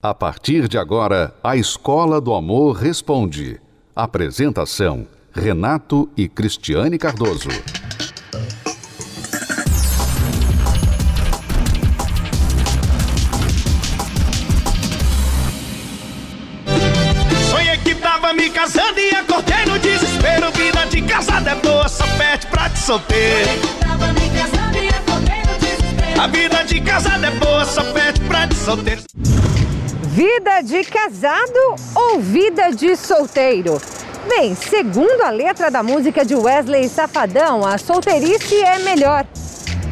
A 0.00 0.14
partir 0.14 0.68
de 0.68 0.78
agora, 0.78 1.34
a 1.42 1.56
Escola 1.56 2.20
do 2.20 2.32
Amor 2.32 2.76
Responde. 2.76 3.60
Apresentação: 3.96 5.08
Renato 5.32 6.08
e 6.16 6.28
Cristiane 6.28 6.96
Cardoso. 6.96 7.48
Sonhei 17.50 17.76
que 17.78 17.96
tava 17.96 18.32
me 18.32 18.50
casando 18.50 19.00
e 19.00 19.16
acordei 19.16 19.66
no 19.66 19.80
desespero. 19.80 20.52
Vida 20.52 20.86
de 20.86 21.02
casada 21.02 21.50
é 21.50 21.54
boa, 21.56 21.88
só 21.88 22.06
perde 22.16 22.46
pra 22.46 22.70
te 22.70 22.78
solteiro. 22.78 23.50
A 26.22 26.26
vida 26.28 26.62
de 26.62 26.80
casada 26.82 27.26
é 27.26 27.30
boa, 27.32 27.64
só 27.64 27.82
perde 27.92 28.20
pra 28.20 28.46
te 28.46 28.54
solteiro. 28.54 29.02
Vida 30.18 30.62
de 30.62 30.82
casado 30.82 31.76
ou 31.94 32.18
vida 32.18 32.70
de 32.70 32.96
solteiro? 32.96 33.80
Bem, 34.28 34.52
segundo 34.56 35.22
a 35.22 35.30
letra 35.30 35.70
da 35.70 35.80
música 35.80 36.24
de 36.24 36.34
Wesley 36.34 36.88
Safadão, 36.88 37.64
a 37.64 37.78
solteirice 37.78 38.56
é 38.56 38.80
melhor. 38.80 39.24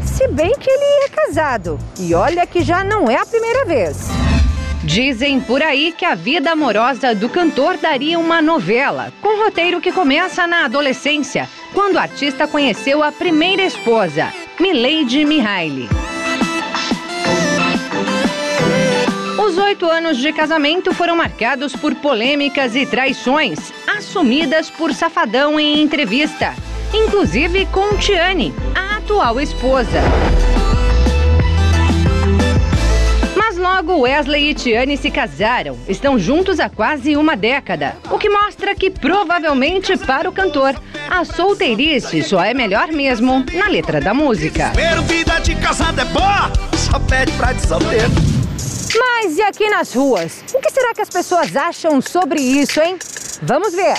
Se 0.03 0.27
bem 0.27 0.53
que 0.59 0.69
ele 0.69 1.05
é 1.05 1.09
casado. 1.11 1.79
E 2.01 2.13
olha 2.13 2.45
que 2.45 2.61
já 2.61 2.83
não 2.83 3.09
é 3.09 3.15
a 3.15 3.25
primeira 3.25 3.65
vez. 3.67 4.09
Dizem 4.83 5.39
por 5.39 5.63
aí 5.63 5.95
que 5.97 6.05
a 6.05 6.17
vida 6.17 6.51
amorosa 6.51 7.15
do 7.15 7.29
cantor 7.29 7.77
daria 7.77 8.19
uma 8.19 8.43
novela, 8.43 9.13
com 9.23 9.45
roteiro 9.45 9.81
que 9.81 9.93
começa 9.93 10.45
na 10.45 10.65
adolescência, 10.65 11.49
quando 11.73 11.95
o 11.95 12.01
artista 12.01 12.49
conheceu 12.49 13.01
a 13.01 13.13
primeira 13.13 13.63
esposa, 13.63 14.33
Milady 14.59 15.25
Mihaly. 15.25 15.89
Os 19.67 19.71
oito 19.71 19.91
anos 19.91 20.19
de 20.19 20.33
casamento 20.33 20.95
foram 20.95 21.17
marcados 21.17 21.75
por 21.75 21.93
polêmicas 21.97 22.77
e 22.77 22.87
traições, 22.87 23.73
assumidas 23.85 24.71
por 24.71 24.95
Safadão 24.95 25.59
em 25.59 25.83
entrevista, 25.83 26.55
inclusive 26.95 27.67
com 27.67 27.97
Tiane, 27.97 28.55
a 28.77 28.99
atual 28.99 29.41
esposa. 29.41 30.01
Mas 33.35 33.57
logo 33.57 34.03
Wesley 34.03 34.51
e 34.51 34.55
Tiane 34.55 34.97
se 34.97 35.11
casaram, 35.11 35.77
estão 35.89 36.17
juntos 36.17 36.61
há 36.61 36.69
quase 36.69 37.17
uma 37.17 37.37
década, 37.37 37.97
o 38.09 38.19
que 38.19 38.31
mostra 38.31 38.73
que 38.73 38.89
provavelmente 38.89 39.97
para 39.97 40.29
o 40.29 40.33
cantor, 40.33 40.81
a 41.11 41.25
solteirice 41.25 42.23
só 42.23 42.41
é 42.41 42.55
melhor 42.55 42.93
mesmo 42.93 43.45
na 43.53 43.67
letra 43.67 44.01
da 44.01 44.15
música. 44.15 44.71
Primeiro, 44.71 45.03
vida 45.03 45.41
de 45.41 45.57
casada 45.57 46.03
é 46.03 46.05
boa, 46.05 46.53
só 46.73 47.01
pede 47.01 47.33
pra 47.33 47.53
solteiro. 47.59 48.26
Mas 48.99 49.37
e 49.37 49.43
aqui 49.43 49.69
nas 49.69 49.93
ruas? 49.93 50.43
O 50.55 50.61
que 50.61 50.71
será 50.71 50.95
que 50.95 51.01
as 51.01 51.09
pessoas 51.11 51.55
acham 51.57 52.01
sobre 52.01 52.41
isso, 52.41 52.81
hein? 52.81 52.97
Vamos 53.43 53.75
ver. 53.75 53.95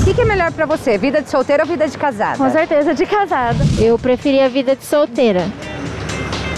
O 0.00 0.04
que, 0.04 0.14
que 0.14 0.20
é 0.20 0.24
melhor 0.24 0.52
pra 0.52 0.66
você, 0.66 0.98
vida 0.98 1.22
de 1.22 1.30
solteira 1.30 1.62
ou 1.62 1.68
vida 1.68 1.86
de 1.88 1.96
casada? 1.96 2.38
Com 2.38 2.50
certeza 2.50 2.94
de 2.94 3.06
casada. 3.06 3.64
Eu 3.78 3.98
preferia 3.98 4.46
a 4.46 4.48
vida 4.48 4.76
de 4.76 4.84
solteira. 4.84 5.44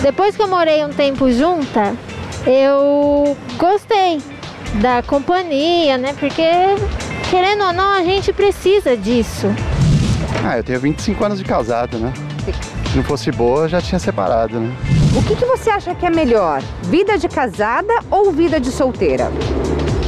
Depois 0.03 0.37
que 0.37 0.43
eu 0.43 0.49
morei 0.49 0.85
um 0.85 0.91
tempo 0.91 1.31
junta, 1.31 1.95
eu 2.47 3.37
gostei 3.57 4.21
da 4.81 5.03
companhia, 5.03 5.99
né? 5.99 6.15
Porque, 6.19 6.43
querendo 7.31 7.65
ou 7.65 7.73
não, 7.73 7.95
a 7.95 8.03
gente 8.03 8.33
precisa 8.33 8.97
disso. 8.97 9.49
Ah, 10.45 10.59
eu 10.59 10.65
tenho 10.65 10.81
25 10.81 11.25
anos 11.25 11.39
de 11.39 11.45
casado, 11.45 11.99
né? 11.99 12.13
Se 12.91 12.97
não 12.97 13.05
fosse 13.05 13.31
boa, 13.31 13.63
eu 13.65 13.69
já 13.69 13.81
tinha 13.81 13.99
separado, 13.99 14.61
né? 14.61 14.98
O 15.17 15.23
que, 15.23 15.35
que 15.35 15.45
você 15.47 15.71
acha 15.71 15.95
que 15.95 16.05
é 16.05 16.11
melhor, 16.11 16.63
vida 16.83 17.17
de 17.17 17.29
casada 17.29 17.93
ou 18.11 18.31
vida 18.31 18.61
de 18.61 18.71
solteira? 18.71 19.31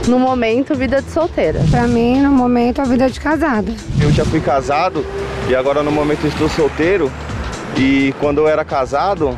No 0.07 0.19
momento, 0.19 0.75
vida 0.75 1.01
de 1.01 1.11
solteira. 1.11 1.61
Pra 1.70 1.87
mim, 1.87 2.20
no 2.20 2.31
momento, 2.31 2.81
a 2.81 2.84
vida 2.84 3.09
de 3.09 3.19
casada. 3.19 3.73
Eu 4.01 4.11
já 4.12 4.25
fui 4.25 4.41
casado 4.41 5.05
e 5.48 5.55
agora 5.55 5.83
no 5.83 5.91
momento 5.91 6.27
estou 6.27 6.48
solteiro. 6.51 7.11
E 7.77 8.14
quando 8.20 8.39
eu 8.39 8.48
era 8.48 8.64
casado, 8.64 9.36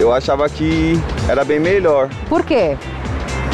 eu 0.00 0.12
achava 0.12 0.48
que 0.48 0.98
era 1.28 1.44
bem 1.44 1.60
melhor. 1.60 2.08
Por 2.28 2.44
quê? 2.44 2.76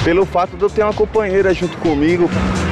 Pelo 0.03 0.25
fato 0.25 0.57
de 0.57 0.63
eu 0.63 0.71
ter 0.71 0.83
uma 0.83 0.95
companheira 0.95 1.53
junto 1.53 1.77
comigo. 1.79 2.31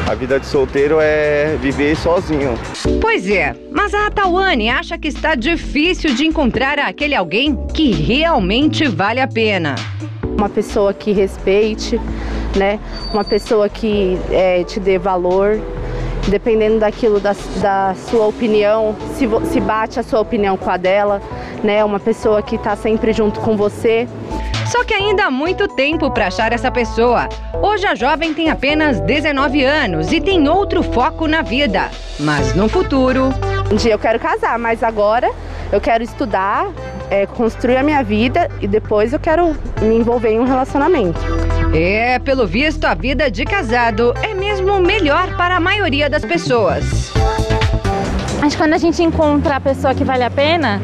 A 0.09 0.15
vida 0.15 0.41
de 0.41 0.47
solteiro 0.47 1.01
é 1.03 1.55
viver 1.61 1.95
sozinho. 1.95 2.55
Pois 2.99 3.29
é, 3.29 3.55
mas 3.71 3.93
a 3.93 4.11
Tawane 4.11 4.71
acha 4.71 4.97
que 4.97 5.07
está 5.07 5.35
difícil 5.35 6.15
de 6.15 6.27
encontrar 6.27 6.79
aquele 6.79 7.15
alguém 7.15 7.55
que 7.75 7.93
realmente 7.93 8.89
vale 8.89 9.21
a 9.21 9.29
pena. 9.29 9.75
Uma 10.25 10.49
pessoa 10.49 10.95
que 10.95 11.13
respeite, 11.13 12.01
né? 12.57 12.81
Uma 13.13 13.23
pessoa 13.23 13.69
que 13.69 14.19
é, 14.31 14.65
te 14.65 14.81
dê 14.81 14.97
valor. 14.99 15.61
Dependendo 16.27 16.79
daquilo 16.79 17.21
da, 17.21 17.37
da 17.61 17.95
sua 17.95 18.27
opinião, 18.27 18.97
se, 19.15 19.27
se 19.53 19.61
bate 19.61 20.01
a 20.01 20.03
sua 20.03 20.21
opinião 20.21 20.57
com 20.57 20.71
a 20.71 20.79
dela, 20.79 21.21
né? 21.63 21.85
Uma 21.85 22.01
pessoa 22.01 22.41
que 22.41 22.57
está 22.57 22.75
sempre 22.77 23.13
junto 23.13 23.41
com 23.41 23.59
você. 23.59 24.09
Só 24.69 24.85
que 24.85 24.93
ainda 24.93 25.25
há 25.25 25.31
muito 25.31 25.67
tempo 25.67 26.11
para 26.11 26.27
achar 26.27 26.53
essa 26.53 26.71
pessoa. 26.71 27.29
Hoje 27.63 27.87
a 27.87 27.95
jovem 27.95 28.35
tem 28.35 28.51
apenas 28.51 29.01
19 29.01 29.65
anos 29.65 30.13
e 30.13 30.21
tem 30.21 30.47
outro 30.49 30.83
foco 30.83 31.27
na 31.27 31.41
vida. 31.43 31.91
Mas 32.21 32.55
no 32.55 32.69
futuro, 32.69 33.33
Um 33.71 33.77
dia 33.77 33.93
eu 33.93 33.99
quero 33.99 34.19
casar, 34.19 34.59
mas 34.59 34.83
agora 34.83 35.31
eu 35.71 35.79
quero 35.81 36.03
estudar, 36.03 36.67
é, 37.11 37.27
construir 37.27 37.77
a 37.77 37.83
minha 37.83 38.03
vida 38.03 38.49
e 38.63 38.67
depois 38.67 39.13
eu 39.13 39.19
quero 39.21 39.55
me 39.83 39.95
envolver 39.95 40.31
em 40.31 40.41
um 40.41 40.45
relacionamento. 40.45 41.19
é, 41.75 42.19
pelo 42.19 42.47
visto, 42.47 42.85
a 42.87 42.95
vida 42.95 43.31
de 43.31 43.45
casado 43.45 44.15
é 44.23 44.33
mesmo 44.35 44.81
melhor 44.81 45.37
para 45.37 45.57
a 45.57 45.61
maioria 45.61 46.09
das 46.09 46.25
pessoas. 46.25 47.13
Acho 48.41 48.57
que 48.57 48.63
quando 48.63 48.73
a 48.73 48.79
gente 48.79 49.03
encontra 49.03 49.57
a 49.57 49.61
pessoa 49.61 49.95
que 49.95 50.05
vale 50.05 50.25
a 50.25 50.31
pena, 50.31 50.81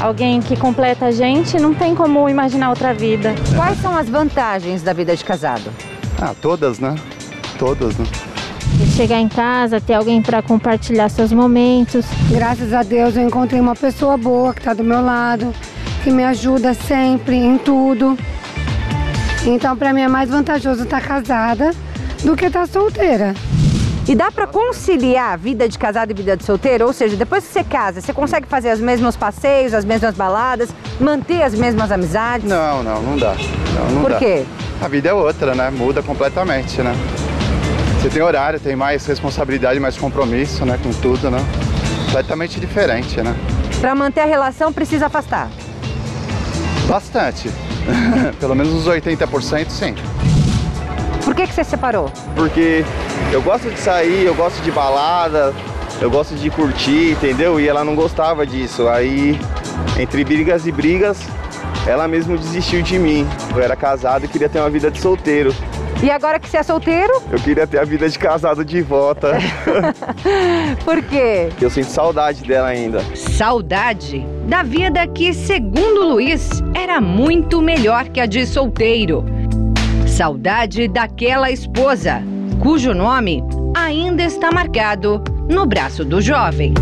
alguém 0.00 0.40
que 0.40 0.56
completa 0.56 1.06
a 1.06 1.10
gente, 1.10 1.58
não 1.58 1.74
tem 1.74 1.94
como 1.94 2.28
imaginar 2.28 2.70
outra 2.70 2.94
vida. 2.94 3.34
Quais 3.54 3.78
são 3.80 3.96
as 3.96 4.08
vantagens 4.08 4.82
da 4.82 4.92
vida 4.92 5.14
de 5.14 5.24
casado? 5.24 5.70
Ah, 6.20 6.34
todas, 6.40 6.78
né? 6.78 6.94
Todas, 7.58 7.96
né? 7.96 8.06
Chegar 8.96 9.20
em 9.20 9.28
casa, 9.28 9.80
ter 9.80 9.94
alguém 9.94 10.22
para 10.22 10.42
compartilhar 10.42 11.08
seus 11.08 11.32
momentos. 11.32 12.06
Graças 12.30 12.72
a 12.72 12.82
Deus 12.82 13.16
eu 13.16 13.22
encontrei 13.22 13.60
uma 13.60 13.76
pessoa 13.76 14.16
boa 14.16 14.54
que 14.54 14.60
está 14.60 14.72
do 14.72 14.82
meu 14.82 15.02
lado, 15.02 15.54
que 16.02 16.10
me 16.10 16.24
ajuda 16.24 16.72
sempre 16.72 17.36
em 17.36 17.58
tudo. 17.58 18.16
Então, 19.46 19.76
para 19.76 19.92
mim 19.92 20.02
é 20.02 20.08
mais 20.08 20.30
vantajoso 20.30 20.84
estar 20.84 21.00
casada 21.00 21.72
do 22.24 22.36
que 22.36 22.46
estar 22.46 22.66
solteira. 22.66 23.34
E 24.08 24.14
dá 24.14 24.30
pra 24.30 24.46
conciliar 24.46 25.32
a 25.34 25.36
vida 25.36 25.68
de 25.68 25.78
casado 25.78 26.10
e 26.10 26.14
vida 26.14 26.36
de 26.36 26.44
solteiro? 26.44 26.86
Ou 26.86 26.92
seja, 26.92 27.16
depois 27.16 27.46
que 27.46 27.52
você 27.52 27.62
casa, 27.62 28.00
você 28.00 28.12
consegue 28.12 28.46
fazer 28.48 28.72
os 28.72 28.80
mesmos 28.80 29.16
passeios, 29.16 29.72
as 29.72 29.84
mesmas 29.84 30.14
baladas, 30.16 30.70
manter 30.98 31.42
as 31.42 31.54
mesmas 31.54 31.92
amizades? 31.92 32.48
Não, 32.48 32.82
não, 32.82 33.02
não 33.02 33.16
dá. 33.16 33.34
Não, 33.74 33.90
não 33.94 34.02
Por 34.02 34.10
dá. 34.10 34.18
quê? 34.18 34.44
A 34.82 34.88
vida 34.88 35.10
é 35.10 35.12
outra, 35.12 35.54
né? 35.54 35.70
Muda 35.70 36.02
completamente, 36.02 36.80
né? 36.82 36.92
Você 38.00 38.08
tem 38.08 38.22
horário, 38.22 38.58
tem 38.58 38.74
mais 38.74 39.04
responsabilidade, 39.06 39.78
mais 39.78 39.96
compromisso, 39.96 40.64
né? 40.64 40.78
Com 40.82 40.90
tudo, 40.90 41.30
né? 41.30 41.38
Completamente 42.06 42.58
diferente, 42.58 43.20
né? 43.20 43.36
Pra 43.80 43.94
manter 43.94 44.22
a 44.22 44.26
relação, 44.26 44.72
precisa 44.72 45.06
afastar. 45.06 45.48
Bastante. 46.88 47.50
Pelo 48.40 48.54
menos 48.56 48.72
uns 48.72 48.86
80%, 48.86 49.68
sim. 49.68 49.94
Por 51.24 51.34
que, 51.34 51.46
que 51.46 51.54
você 51.54 51.64
separou? 51.64 52.10
Porque 52.34 52.84
eu 53.32 53.42
gosto 53.42 53.70
de 53.70 53.78
sair, 53.78 54.24
eu 54.24 54.34
gosto 54.34 54.62
de 54.62 54.70
balada, 54.70 55.54
eu 56.00 56.10
gosto 56.10 56.34
de 56.34 56.50
curtir, 56.50 57.12
entendeu? 57.12 57.60
E 57.60 57.68
ela 57.68 57.84
não 57.84 57.94
gostava 57.94 58.46
disso. 58.46 58.88
Aí, 58.88 59.38
entre 59.98 60.24
brigas 60.24 60.66
e 60.66 60.72
brigas, 60.72 61.18
ela 61.86 62.08
mesmo 62.08 62.36
desistiu 62.36 62.82
de 62.82 62.98
mim. 62.98 63.26
Eu 63.54 63.62
era 63.62 63.76
casado 63.76 64.24
e 64.24 64.28
queria 64.28 64.48
ter 64.48 64.58
uma 64.60 64.70
vida 64.70 64.90
de 64.90 65.00
solteiro. 65.00 65.54
E 66.02 66.10
agora 66.10 66.38
que 66.38 66.48
você 66.48 66.56
é 66.56 66.62
solteiro, 66.62 67.12
Eu 67.30 67.38
queria 67.38 67.66
ter 67.66 67.78
a 67.78 67.84
vida 67.84 68.08
de 68.08 68.18
casado 68.18 68.64
de 68.64 68.80
volta. 68.80 69.32
por 70.82 71.02
quê? 71.02 71.50
Eu 71.60 71.68
sinto 71.68 71.88
saudade 71.88 72.42
dela 72.42 72.68
ainda. 72.68 73.00
Saudade 73.14 74.26
da 74.46 74.62
vida 74.62 75.06
que, 75.06 75.34
segundo 75.34 76.08
Luiz, 76.08 76.62
era 76.74 77.02
muito 77.02 77.60
melhor 77.60 78.08
que 78.08 78.18
a 78.18 78.24
de 78.24 78.46
solteiro. 78.46 79.24
Saudade 80.20 80.86
daquela 80.86 81.50
esposa, 81.50 82.22
cujo 82.62 82.92
nome 82.92 83.42
ainda 83.74 84.22
está 84.22 84.52
marcado 84.52 85.24
no 85.48 85.64
braço 85.64 86.04
do 86.04 86.20
jovem. 86.20 86.74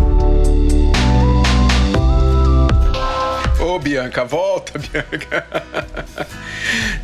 Ô, 3.61 3.79
Bianca, 3.79 4.25
volta, 4.25 4.73
Bianca. 4.83 5.47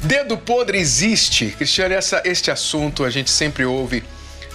Dedo 0.03 0.37
podre 0.37 0.77
existe. 0.77 1.55
Cristiane, 1.57 1.95
essa, 1.95 2.21
este 2.25 2.51
assunto 2.51 3.05
a 3.05 3.11
gente 3.11 3.31
sempre 3.31 3.65
ouve 3.65 4.03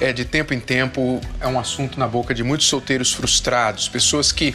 é, 0.01 0.11
de 0.11 0.25
tempo 0.25 0.53
em 0.53 0.59
tempo. 0.59 1.21
É 1.39 1.47
um 1.47 1.57
assunto 1.57 1.97
na 1.97 2.09
boca 2.09 2.33
de 2.33 2.43
muitos 2.43 2.67
solteiros 2.67 3.13
frustrados, 3.13 3.87
pessoas 3.87 4.33
que 4.33 4.53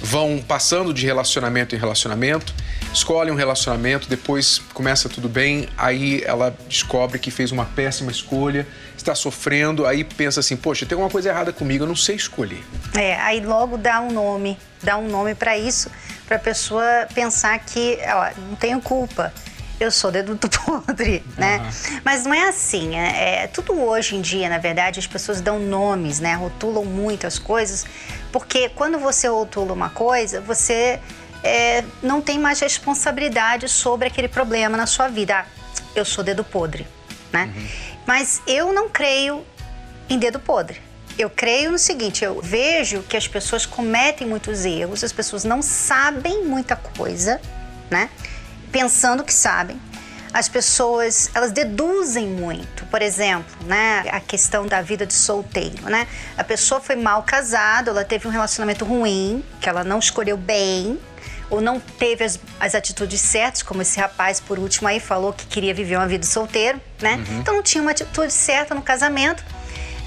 vão 0.00 0.42
passando 0.46 0.92
de 0.92 1.04
relacionamento 1.06 1.74
em 1.74 1.78
relacionamento 1.78 2.54
escolhe 2.96 3.30
um 3.30 3.34
relacionamento, 3.34 4.08
depois 4.08 4.58
começa 4.72 5.06
tudo 5.06 5.28
bem, 5.28 5.68
aí 5.76 6.22
ela 6.24 6.56
descobre 6.66 7.18
que 7.18 7.30
fez 7.30 7.52
uma 7.52 7.66
péssima 7.66 8.10
escolha, 8.10 8.66
está 8.96 9.14
sofrendo, 9.14 9.86
aí 9.86 10.02
pensa 10.02 10.40
assim, 10.40 10.56
poxa, 10.56 10.86
tem 10.86 10.96
alguma 10.96 11.10
coisa 11.10 11.28
errada 11.28 11.52
comigo, 11.52 11.84
eu 11.84 11.88
não 11.88 11.94
sei 11.94 12.16
escolher. 12.16 12.64
É, 12.96 13.14
aí 13.16 13.44
logo 13.44 13.76
dá 13.76 14.00
um 14.00 14.10
nome, 14.10 14.58
dá 14.82 14.96
um 14.96 15.08
nome 15.08 15.34
para 15.34 15.58
isso, 15.58 15.90
para 16.26 16.36
a 16.36 16.40
pessoa 16.40 17.06
pensar 17.14 17.58
que, 17.58 17.98
ó, 18.02 18.30
não 18.48 18.56
tenho 18.56 18.80
culpa 18.80 19.32
eu 19.78 19.90
sou 19.90 20.10
dedo 20.10 20.34
do 20.34 20.48
podre, 20.48 21.24
né? 21.36 21.58
Uhum. 21.58 22.00
Mas 22.04 22.24
não 22.24 22.34
é 22.34 22.48
assim. 22.48 22.96
É, 22.96 23.44
é, 23.44 23.46
tudo 23.46 23.78
hoje 23.78 24.16
em 24.16 24.20
dia, 24.20 24.48
na 24.48 24.58
verdade, 24.58 24.98
as 24.98 25.06
pessoas 25.06 25.40
dão 25.40 25.58
nomes, 25.58 26.20
né? 26.20 26.34
Rotulam 26.34 26.84
muito 26.84 27.26
as 27.26 27.38
coisas, 27.38 27.84
porque 28.32 28.68
quando 28.70 28.98
você 28.98 29.28
rotula 29.28 29.72
uma 29.72 29.90
coisa, 29.90 30.40
você 30.40 31.00
é, 31.42 31.84
não 32.02 32.20
tem 32.20 32.38
mais 32.38 32.60
responsabilidade 32.60 33.68
sobre 33.68 34.08
aquele 34.08 34.28
problema 34.28 34.76
na 34.76 34.86
sua 34.86 35.08
vida. 35.08 35.40
Ah, 35.40 35.46
eu 35.94 36.04
sou 36.04 36.24
dedo 36.24 36.42
podre, 36.42 36.86
né? 37.32 37.52
Uhum. 37.54 37.66
Mas 38.06 38.42
eu 38.46 38.72
não 38.72 38.88
creio 38.88 39.44
em 40.08 40.18
dedo 40.18 40.38
podre. 40.38 40.80
Eu 41.18 41.30
creio 41.30 41.70
no 41.70 41.78
seguinte, 41.78 42.24
eu 42.24 42.42
vejo 42.42 43.02
que 43.02 43.16
as 43.16 43.26
pessoas 43.26 43.64
cometem 43.64 44.26
muitos 44.26 44.66
erros, 44.66 45.02
as 45.02 45.12
pessoas 45.12 45.44
não 45.44 45.62
sabem 45.62 46.44
muita 46.44 46.76
coisa, 46.76 47.40
né? 47.90 48.10
Pensando 48.70 49.24
que 49.24 49.32
sabem. 49.32 49.80
As 50.32 50.48
pessoas, 50.48 51.30
elas 51.34 51.50
deduzem 51.50 52.26
muito. 52.26 52.84
Por 52.86 53.00
exemplo, 53.00 53.56
né, 53.66 54.04
a 54.10 54.20
questão 54.20 54.66
da 54.66 54.82
vida 54.82 55.06
de 55.06 55.14
solteiro, 55.14 55.88
né? 55.88 56.06
A 56.36 56.44
pessoa 56.44 56.80
foi 56.80 56.94
mal 56.94 57.22
casada, 57.22 57.90
ela 57.90 58.04
teve 58.04 58.28
um 58.28 58.30
relacionamento 58.30 58.84
ruim, 58.84 59.42
que 59.60 59.68
ela 59.68 59.82
não 59.82 59.98
escolheu 59.98 60.36
bem, 60.36 60.98
ou 61.48 61.60
não 61.60 61.78
teve 61.78 62.24
as, 62.24 62.38
as, 62.58 62.74
atitudes 62.74 63.20
certas, 63.20 63.62
como 63.62 63.82
esse 63.82 63.98
rapaz 63.98 64.40
por 64.40 64.58
último 64.58 64.88
aí 64.88 65.00
falou 65.00 65.32
que 65.32 65.46
queria 65.46 65.72
viver 65.72 65.96
uma 65.96 66.08
vida 66.08 66.26
solteiro, 66.26 66.80
né? 67.00 67.14
Uhum. 67.14 67.38
Então 67.38 67.54
não 67.54 67.62
tinha 67.62 67.80
uma 67.80 67.92
atitude 67.92 68.32
certa 68.32 68.74
no 68.74 68.82
casamento, 68.82 69.44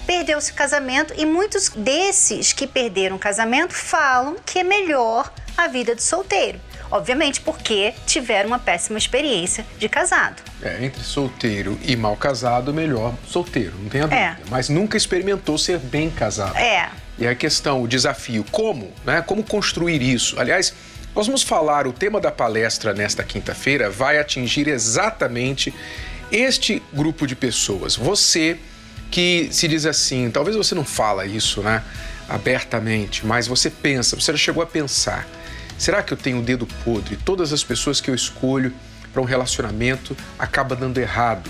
perdeu-se 0.10 0.52
o 0.52 0.56
casamento 0.56 1.14
e 1.16 1.24
muitos 1.24 1.70
desses 1.70 2.52
que 2.52 2.66
perderam 2.66 3.18
o 3.18 3.20
casamento 3.20 3.76
falam 3.76 4.38
que 4.44 4.58
é 4.58 4.64
melhor 4.64 5.32
a 5.56 5.68
vida 5.68 5.94
de 5.94 6.02
solteiro. 6.02 6.60
Obviamente 6.90 7.40
porque 7.42 7.94
tiveram 8.08 8.48
uma 8.48 8.58
péssima 8.58 8.98
experiência 8.98 9.64
de 9.78 9.88
casado. 9.88 10.42
É, 10.64 10.84
entre 10.84 11.04
solteiro 11.04 11.78
e 11.84 11.96
mal 11.96 12.18
casado, 12.18 12.74
melhor 12.74 13.14
solteiro, 13.28 13.76
não 13.78 13.88
tem 13.88 14.02
a 14.02 14.06
dúvida. 14.06 14.20
É. 14.20 14.38
Mas 14.50 14.68
nunca 14.68 14.98
experimentou 14.98 15.60
ser 15.60 15.78
bem 15.78 16.10
casado. 16.10 16.58
É. 16.58 16.90
E 17.20 17.28
a 17.28 17.36
questão, 17.36 17.84
o 17.84 17.88
desafio, 17.88 18.44
como, 18.52 18.92
né? 19.06 19.22
Como 19.22 19.44
construir 19.44 20.02
isso? 20.02 20.40
Aliás, 20.40 20.74
nós 21.16 21.28
vamos 21.28 21.44
falar, 21.44 21.86
o 21.86 21.94
tema 21.94 22.20
da 22.20 22.32
palestra 22.32 22.96
nesta 22.96 23.24
quinta-feira 23.24 23.92
vai 23.92 24.18
atingir 24.18 24.68
exatamente 24.68 25.72
este 26.32 26.82
grupo 26.92 27.28
de 27.28 27.36
pessoas. 27.36 27.96
Você 27.96 28.58
que 29.12 29.50
se 29.52 29.68
diz 29.68 29.86
assim, 29.86 30.30
talvez 30.32 30.56
você 30.56 30.76
não 30.76 30.86
fala 30.86 31.26
isso, 31.26 31.62
né, 31.62 31.84
abertamente, 32.28 33.26
mas 33.26 33.48
você 33.48 33.70
pensa, 33.70 34.16
você 34.16 34.32
já 34.32 34.38
chegou 34.38 34.62
a 34.62 34.68
pensar 34.68 35.28
Será 35.80 36.04
que 36.04 36.12
eu 36.12 36.18
tenho 36.18 36.40
o 36.40 36.42
dedo 36.42 36.68
podre? 36.84 37.16
Todas 37.16 37.54
as 37.54 37.64
pessoas 37.64 38.02
que 38.02 38.12
eu 38.12 38.14
escolho 38.14 38.74
para 39.14 39.22
um 39.22 39.26
relacionamento 39.26 40.16
acaba 40.38 40.76
dando 40.76 40.98
errado. 40.98 41.50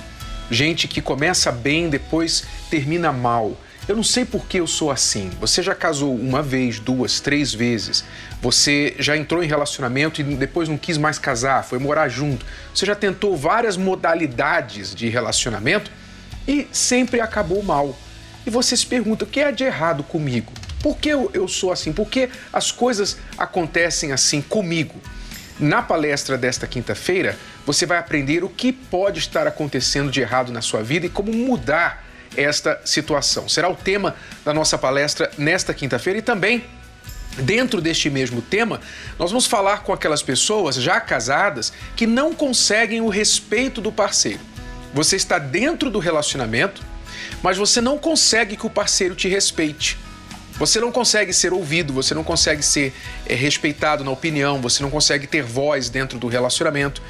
Gente 0.51 0.88
que 0.88 1.01
começa 1.01 1.51
bem, 1.51 1.89
depois 1.89 2.44
termina 2.69 3.11
mal. 3.11 3.57
Eu 3.88 3.95
não 3.95 4.03
sei 4.03 4.25
por 4.25 4.45
que 4.45 4.59
eu 4.59 4.67
sou 4.67 4.91
assim. 4.91 5.31
Você 5.41 5.63
já 5.63 5.73
casou 5.73 6.13
uma 6.13 6.44
vez, 6.44 6.79
duas, 6.79 7.19
três 7.19 7.56
vezes. 7.56 8.06
Você 8.39 8.95
já 9.00 9.17
entrou 9.17 9.44
em 9.44 9.47
relacionamento 9.47 10.21
e 10.21 10.23
depois 10.23 10.69
não 10.69 10.77
quis 10.77 10.95
mais 10.95 11.17
casar, 11.17 11.63
foi 11.63 11.79
morar 11.79 12.07
junto. 12.07 12.45
Você 12.71 12.85
já 12.85 12.94
tentou 12.94 13.35
várias 13.35 13.77
modalidades 13.77 14.94
de 14.94 15.09
relacionamento 15.09 15.91
e 16.50 16.68
sempre 16.72 17.22
acabou 17.22 17.62
mal. 17.62 17.96
E 18.46 18.50
você 18.50 18.75
se 18.75 18.86
pergunta: 18.86 19.24
o 19.24 19.28
que 19.28 19.40
é 19.40 19.51
de 19.51 19.63
errado 19.63 20.04
comigo? 20.04 20.51
Por 20.81 20.98
que 20.98 21.10
eu, 21.10 21.30
eu 21.34 21.48
sou 21.48 21.72
assim? 21.72 21.94
Por 21.94 22.10
que 22.10 22.30
as 22.51 22.72
coisas 22.72 23.18
acontecem 23.38 24.12
assim 24.12 24.42
comigo? 24.42 24.96
Na 25.60 25.81
palestra 25.81 26.38
desta 26.38 26.66
quinta-feira, 26.66 27.38
você 27.66 27.86
vai 27.86 27.98
aprender 27.98 28.44
o 28.44 28.50
que 28.50 28.72
pode 28.72 29.19
estar 29.19 29.46
acontecendo 29.46 30.10
de 30.10 30.22
errado 30.22 30.51
na 30.51 30.62
sua 30.62 30.81
vida 30.81 31.06
e 31.06 31.10
como 31.10 31.31
mudar 31.31 32.06
esta 32.36 32.80
situação. 32.86 33.48
Será 33.48 33.69
o 33.69 33.75
tema 33.75 34.16
da 34.44 34.54
nossa 34.54 34.78
palestra 34.78 35.30
nesta 35.38 35.74
quinta-feira 35.74 36.19
e 36.19 36.22
também 36.22 36.63
Dentro 37.38 37.80
deste 37.80 38.10
mesmo 38.10 38.42
tema, 38.42 38.81
nós 39.18 39.31
vamos 39.31 39.45
falar 39.45 39.84
com 39.84 39.94
aquelas 39.94 40.22
pessoas 40.22 40.75
já 40.75 41.00
casadas 41.00 41.72
que 41.95 42.06
não 42.06 42.34
conseguem 42.34 43.00
o 43.00 43.07
respeito 43.07 43.80
do 43.80 43.92
parceiro. 43.92 44.42
Você 44.94 45.15
está 45.15 45.38
dentro 45.38 45.89
do 45.89 46.00
relacionamento, 46.00 46.83
mas 47.44 47.57
você 47.57 47.80
não 47.80 47.97
consegue 47.97 48.57
que 48.57 48.65
o 48.65 48.69
parceiro 48.69 49.15
te 49.15 49.27
respeite. 49.27 49.97
Você 50.59 50.80
não 50.81 50.91
consegue 50.91 51.31
ser 51.31 51.53
ouvido, 51.53 51.94
você 51.94 52.13
não 52.13 52.24
consegue 52.24 52.62
ser 52.62 52.94
é, 53.25 53.33
respeitado 53.33 54.03
na 54.03 54.12
opinião, 54.12 54.59
você 54.62 54.83
não 54.83 54.89
consegue 54.89 55.25
ter 55.25 55.41
voz 55.41 55.89
dentro 55.89 56.19
do 56.19 56.27
relacionamento. 56.27 57.01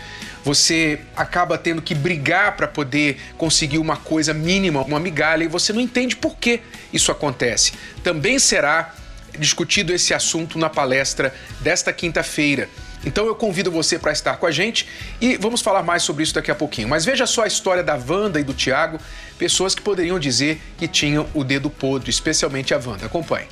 Você 0.45 0.99
acaba 1.15 1.57
tendo 1.57 1.81
que 1.81 1.95
brigar 1.95 2.55
para 2.55 2.67
poder 2.67 3.19
conseguir 3.37 3.79
uma 3.79 3.97
coisa 3.97 4.35
mínima, 4.35 4.83
uma 4.83 4.99
migalha, 4.99 5.43
e 5.43 5.47
você 5.47 5.73
não 5.73 5.81
entende 5.81 6.15
por 6.15 6.37
que 6.37 6.61
isso 6.93 7.11
acontece. 7.11 7.73
Também 8.03 8.37
será 8.37 8.93
discutido 9.37 9.93
esse 9.93 10.13
assunto 10.13 10.59
na 10.59 10.69
palestra 10.69 11.33
desta 11.59 11.91
quinta-feira. 11.91 12.69
Então 13.05 13.25
eu 13.25 13.35
convido 13.35 13.71
você 13.71 13.97
para 13.97 14.11
estar 14.11 14.37
com 14.37 14.45
a 14.45 14.51
gente 14.51 14.87
e 15.21 15.37
vamos 15.37 15.61
falar 15.61 15.83
mais 15.83 16.03
sobre 16.03 16.23
isso 16.23 16.33
daqui 16.33 16.51
a 16.51 16.55
pouquinho. 16.55 16.87
Mas 16.87 17.05
veja 17.05 17.25
só 17.25 17.43
a 17.43 17.47
história 17.47 17.83
da 17.83 17.95
Wanda 17.95 18.39
e 18.39 18.43
do 18.43 18.53
Tiago, 18.53 18.99
pessoas 19.37 19.73
que 19.73 19.81
poderiam 19.81 20.19
dizer 20.19 20.61
que 20.77 20.87
tinham 20.87 21.27
o 21.33 21.43
dedo 21.43 21.69
podre, 21.69 22.09
especialmente 22.09 22.73
a 22.73 22.77
Wanda. 22.77 23.05
Acompanhe. 23.05 23.47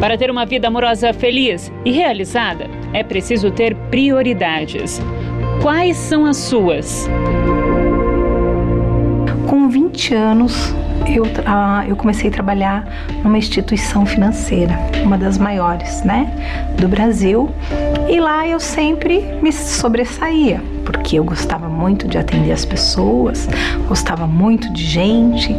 Para 0.00 0.18
ter 0.18 0.30
uma 0.30 0.44
vida 0.44 0.68
amorosa 0.68 1.14
feliz 1.14 1.72
e 1.84 1.90
realizada, 1.90 2.68
é 2.92 3.02
preciso 3.02 3.50
ter 3.50 3.74
prioridades. 3.90 5.00
Quais 5.62 5.96
são 5.96 6.26
as 6.26 6.36
suas? 6.36 7.08
Com 9.48 9.68
20 9.70 10.14
anos, 10.14 10.74
eu, 11.06 11.24
eu 11.88 11.96
comecei 11.96 12.30
a 12.30 12.32
trabalhar 12.32 12.86
numa 13.22 13.38
instituição 13.38 14.06
financeira, 14.06 14.78
uma 15.02 15.18
das 15.18 15.38
maiores, 15.38 16.02
né, 16.02 16.30
do 16.78 16.88
Brasil. 16.88 17.50
E 18.08 18.20
lá 18.20 18.46
eu 18.46 18.60
sempre 18.60 19.20
me 19.42 19.52
sobressaía, 19.52 20.62
porque 20.84 21.18
eu 21.18 21.24
gostava 21.24 21.68
muito 21.68 22.06
de 22.06 22.18
atender 22.18 22.52
as 22.52 22.64
pessoas, 22.64 23.48
gostava 23.88 24.26
muito 24.26 24.72
de 24.72 24.84
gente, 24.84 25.56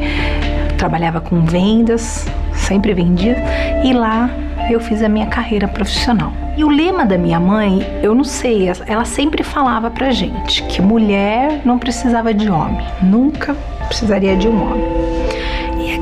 trabalhava 0.77 1.21
com 1.21 1.41
vendas, 1.45 2.27
sempre 2.53 2.93
vendia, 2.93 3.37
e 3.83 3.93
lá 3.93 4.29
eu 4.69 4.79
fiz 4.79 5.01
a 5.01 5.09
minha 5.09 5.27
carreira 5.27 5.67
profissional. 5.67 6.31
E 6.57 6.63
o 6.63 6.69
lema 6.69 7.05
da 7.05 7.17
minha 7.17 7.39
mãe, 7.39 7.85
eu 8.01 8.15
não 8.15 8.23
sei, 8.23 8.69
ela 8.87 9.05
sempre 9.05 9.43
falava 9.43 9.91
pra 9.91 10.11
gente 10.11 10.63
que 10.63 10.81
mulher 10.81 11.61
não 11.65 11.77
precisava 11.77 12.33
de 12.33 12.49
homem, 12.49 12.85
nunca 13.01 13.55
precisaria 13.87 14.35
de 14.35 14.47
um 14.47 14.61
homem. 14.61 15.24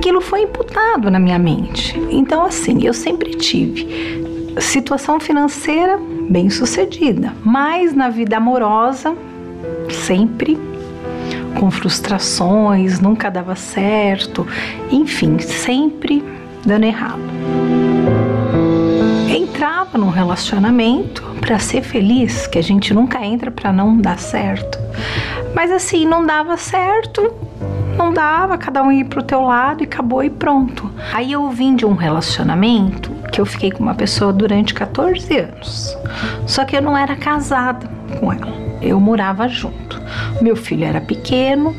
Aquilo 0.04 0.20
foi 0.20 0.42
imputado 0.42 1.10
na 1.10 1.18
minha 1.18 1.40
mente. 1.40 1.98
Então, 2.12 2.44
assim, 2.44 2.86
eu 2.86 2.94
sempre 2.94 3.36
tive 3.36 3.88
situação 4.60 5.18
financeira 5.18 5.98
bem 6.30 6.50
sucedida, 6.50 7.34
mas 7.42 7.96
na 7.96 8.10
vida 8.10 8.36
amorosa, 8.36 9.16
sempre 9.90 10.60
com 11.58 11.72
frustrações, 11.72 13.00
nunca 13.00 13.32
dava 13.32 13.56
certo, 13.56 14.46
enfim, 14.92 15.40
sempre 15.40 16.22
dando 16.66 16.84
errado. 16.84 17.22
Entrava 19.30 19.98
num 19.98 20.10
relacionamento 20.10 21.24
para 21.40 21.58
ser 21.60 21.82
feliz, 21.82 22.46
que 22.46 22.60
a 22.60 22.62
gente 22.62 22.94
nunca 22.94 23.24
entra 23.26 23.50
para 23.50 23.72
não 23.72 23.98
dar 23.98 24.20
certo. 24.20 24.78
Mas 25.56 25.72
assim, 25.72 26.06
não 26.06 26.26
dava 26.26 26.58
certo, 26.58 27.34
não 27.98 28.14
dava, 28.14 28.58
cada 28.58 28.84
um 28.84 28.92
ia 28.92 29.06
pro 29.06 29.24
teu 29.24 29.42
lado 29.42 29.82
e 29.82 29.86
acabou 29.86 30.24
e 30.24 30.30
pronto. 30.30 30.90
Aí 31.14 31.32
eu 31.32 31.50
vim 31.50 31.76
de 31.76 31.86
um 31.86 31.94
relacionamento 31.94 33.12
que 33.32 33.40
eu 33.42 33.46
fiquei 33.46 33.72
com 33.72 33.84
uma 33.84 33.96
pessoa 33.96 34.32
durante 34.32 34.74
14 34.74 35.38
anos. 35.38 35.98
Só 36.46 36.66
que 36.66 36.76
eu 36.76 36.82
não 36.82 36.98
era 36.98 37.16
casada 37.16 37.88
com 38.20 38.32
ela. 38.32 38.54
Eu 38.82 39.00
morava 39.00 39.48
junto. 39.48 40.02
Meu 40.42 40.56
filho 40.56 40.86
era 40.86 41.02
pequeno, 41.02 41.76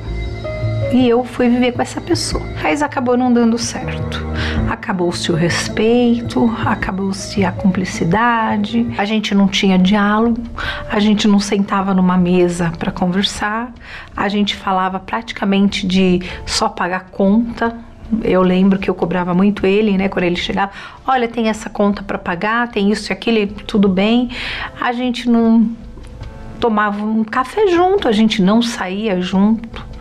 e 0.95 1.09
eu 1.09 1.25
fui 1.25 1.49
viver 1.49 1.73
com 1.73 1.83
essa 1.83 2.01
pessoa. 2.01 2.45
Mas 2.63 2.81
acabou 2.81 3.17
não 3.17 3.33
dando 3.33 3.59
certo. 3.59 4.25
Acabou-se 4.71 5.31
o 5.33 5.35
respeito, 5.35 6.49
acabou-se 6.65 7.45
a 7.45 7.51
cumplicidade, 7.51 8.87
a 8.97 9.05
gente 9.05 9.35
não 9.35 9.49
tinha 9.49 9.77
diálogo, 9.77 10.41
a 10.89 11.01
gente 11.01 11.27
não 11.27 11.41
sentava 11.41 11.93
numa 11.93 12.17
mesa 12.17 12.73
para 12.79 12.93
conversar, 12.93 13.73
a 14.17 14.29
gente 14.29 14.55
falava 14.55 15.01
praticamente 15.01 15.85
de 15.85 16.23
só 16.47 16.69
pagar 16.69 17.07
conta, 17.11 17.77
Eu 18.23 18.43
lembro 18.43 18.79
que 18.79 18.89
eu 18.89 18.95
cobrava 18.95 19.35
muito 19.35 19.67
ele, 19.67 19.97
né? 19.97 20.09
Quando 20.09 20.25
ele 20.25 20.37
chegava, 20.37 20.71
olha, 21.07 21.27
tem 21.27 21.49
essa 21.49 21.69
conta 21.69 22.03
para 22.03 22.19
pagar, 22.19 22.69
tem 22.69 22.93
isso 22.93 23.11
e 23.11 23.13
aquilo, 23.13 23.53
tudo 23.67 23.89
bem. 23.89 24.31
A 24.81 24.93
gente 24.93 25.29
não 25.29 25.69
tomava 26.61 27.03
um 27.03 27.25
café 27.25 27.67
junto, 27.69 28.07
a 28.07 28.13
gente 28.13 28.41
não 28.41 28.63
saía 28.63 29.21
junto. 29.21 29.94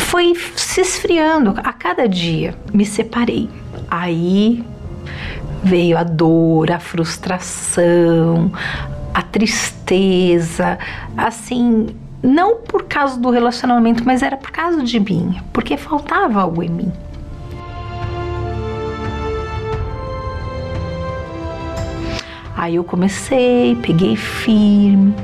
Foi 0.00 0.34
se 0.56 0.80
esfriando 0.80 1.54
a 1.62 1.72
cada 1.72 2.08
dia. 2.08 2.54
Me 2.72 2.84
separei. 2.84 3.48
Aí 3.90 4.64
veio 5.62 5.98
a 5.98 6.04
dor, 6.04 6.70
a 6.70 6.78
frustração, 6.78 8.52
a 9.12 9.22
tristeza, 9.22 10.78
assim, 11.16 11.88
não 12.22 12.56
por 12.56 12.84
causa 12.84 13.18
do 13.18 13.30
relacionamento, 13.30 14.04
mas 14.04 14.22
era 14.22 14.36
por 14.36 14.50
causa 14.50 14.82
de 14.82 15.00
mim, 15.00 15.40
porque 15.52 15.76
faltava 15.76 16.40
algo 16.40 16.62
em 16.62 16.68
mim. 16.68 16.92
Aí 22.56 22.74
eu 22.74 22.82
comecei, 22.82 23.76
peguei 23.76 24.16
firme 24.16 25.14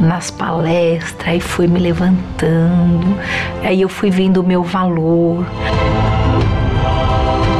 nas 0.00 0.30
palestras, 0.30 1.28
aí 1.28 1.40
fui 1.40 1.66
me 1.66 1.78
levantando, 1.78 3.16
aí 3.62 3.80
eu 3.82 3.88
fui 3.88 4.10
vendo 4.10 4.38
o 4.38 4.42
meu 4.42 4.62
valor. 4.62 5.44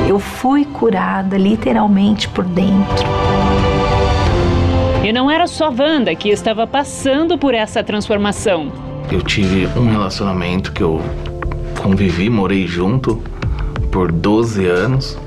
Eu 0.09 0.19
fui 0.19 0.65
curada 0.65 1.37
literalmente 1.37 2.29
por 2.29 2.45
dentro. 2.45 3.07
E 5.05 5.13
não 5.13 5.31
era 5.31 5.47
só 5.47 5.71
Wanda 5.71 6.15
que 6.15 6.29
estava 6.29 6.67
passando 6.67 7.39
por 7.39 7.55
essa 7.55 7.83
transformação. 7.83 8.73
Eu 9.11 9.23
tive 9.23 9.67
um 9.79 9.91
relacionamento 9.91 10.73
que 10.73 10.83
eu 10.83 11.01
convivi, 11.83 12.29
morei 12.29 12.67
junto 12.67 13.23
por 13.91 14.11
12 14.11 14.67
anos 14.67 15.19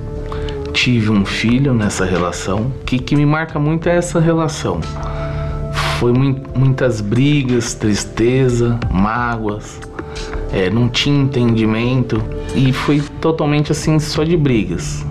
tive 0.74 1.12
um 1.12 1.24
filho 1.24 1.74
nessa 1.74 2.04
relação. 2.04 2.74
O 2.82 2.84
que, 2.84 2.98
que 2.98 3.16
me 3.16 3.26
marca 3.26 3.60
muito 3.60 3.88
é 3.88 3.96
essa 3.96 4.20
relação. 4.20 4.82
Foi 6.04 6.12
mu 6.12 6.36
muitas 6.54 7.00
brigas, 7.00 7.76
tristeza, 7.76 8.78
mágoas, 8.92 9.80
é, 10.52 10.70
não 10.70 10.90
tinha 10.90 11.24
entendimento 11.24 12.22
e 12.54 12.74
foi 12.74 13.02
totalmente 13.22 13.72
assim 13.72 13.98
só 14.00 14.26
de 14.26 14.36
brigas. 14.36 15.06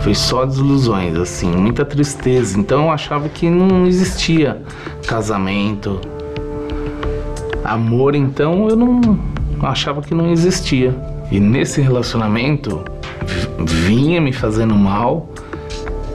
Foi 0.00 0.14
só 0.14 0.46
desilusões, 0.46 1.14
assim, 1.18 1.54
muita 1.54 1.84
tristeza. 1.84 2.58
Então 2.58 2.84
eu 2.84 2.90
achava 2.90 3.28
que 3.28 3.50
não 3.50 3.86
existia 3.86 4.62
casamento, 5.06 6.00
amor. 7.62 8.14
Então 8.14 8.66
eu 8.70 8.76
não 8.76 9.18
achava 9.60 10.00
que 10.00 10.14
não 10.14 10.32
existia. 10.32 10.96
E 11.30 11.38
nesse 11.38 11.82
relacionamento 11.82 12.82
vinha 13.58 14.22
me 14.22 14.32
fazendo 14.32 14.74
mal 14.74 15.28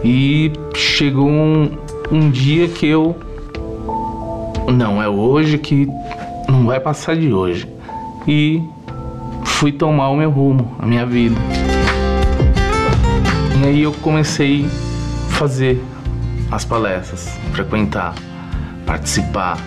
e 0.04 0.52
chegou 0.74 1.30
um, 1.30 1.78
um 2.12 2.32
dia 2.32 2.68
que 2.68 2.88
eu 2.88 3.16
não 4.72 5.02
é 5.02 5.08
hoje 5.10 5.58
que 5.58 5.88
não 6.48 6.66
vai 6.66 6.80
passar 6.80 7.16
de 7.16 7.34
hoje 7.34 7.68
e 8.28 8.62
fui 9.46 9.72
tomar 9.72 10.10
o 10.10 10.16
meu 10.16 10.30
rumo, 10.30 10.76
a 10.80 10.86
minha 10.86 11.06
vida. 11.06 11.36
E 13.62 13.68
aí 13.68 13.82
eu 13.82 13.92
comecei 13.94 14.66
a 14.66 15.34
fazer 15.34 15.82
as 16.52 16.64
palestras, 16.64 17.38
frequentar, 17.52 18.14
participar. 18.86 19.58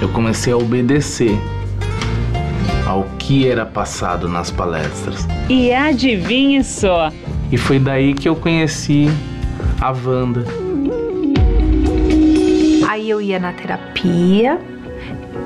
Eu 0.00 0.08
comecei 0.08 0.52
a 0.52 0.56
obedecer 0.56 1.38
ao 2.86 3.04
que 3.18 3.46
era 3.46 3.66
passado 3.66 4.28
nas 4.28 4.50
palestras. 4.50 5.26
E 5.48 5.72
adivinhe 5.72 6.64
só. 6.64 7.12
E 7.52 7.56
foi 7.56 7.78
daí 7.78 8.14
que 8.14 8.28
eu 8.28 8.36
conheci 8.36 9.08
a 9.80 9.90
Wanda. 9.90 10.69
Aí 13.00 13.08
eu 13.08 13.18
ia 13.18 13.38
na 13.38 13.50
terapia 13.50 14.60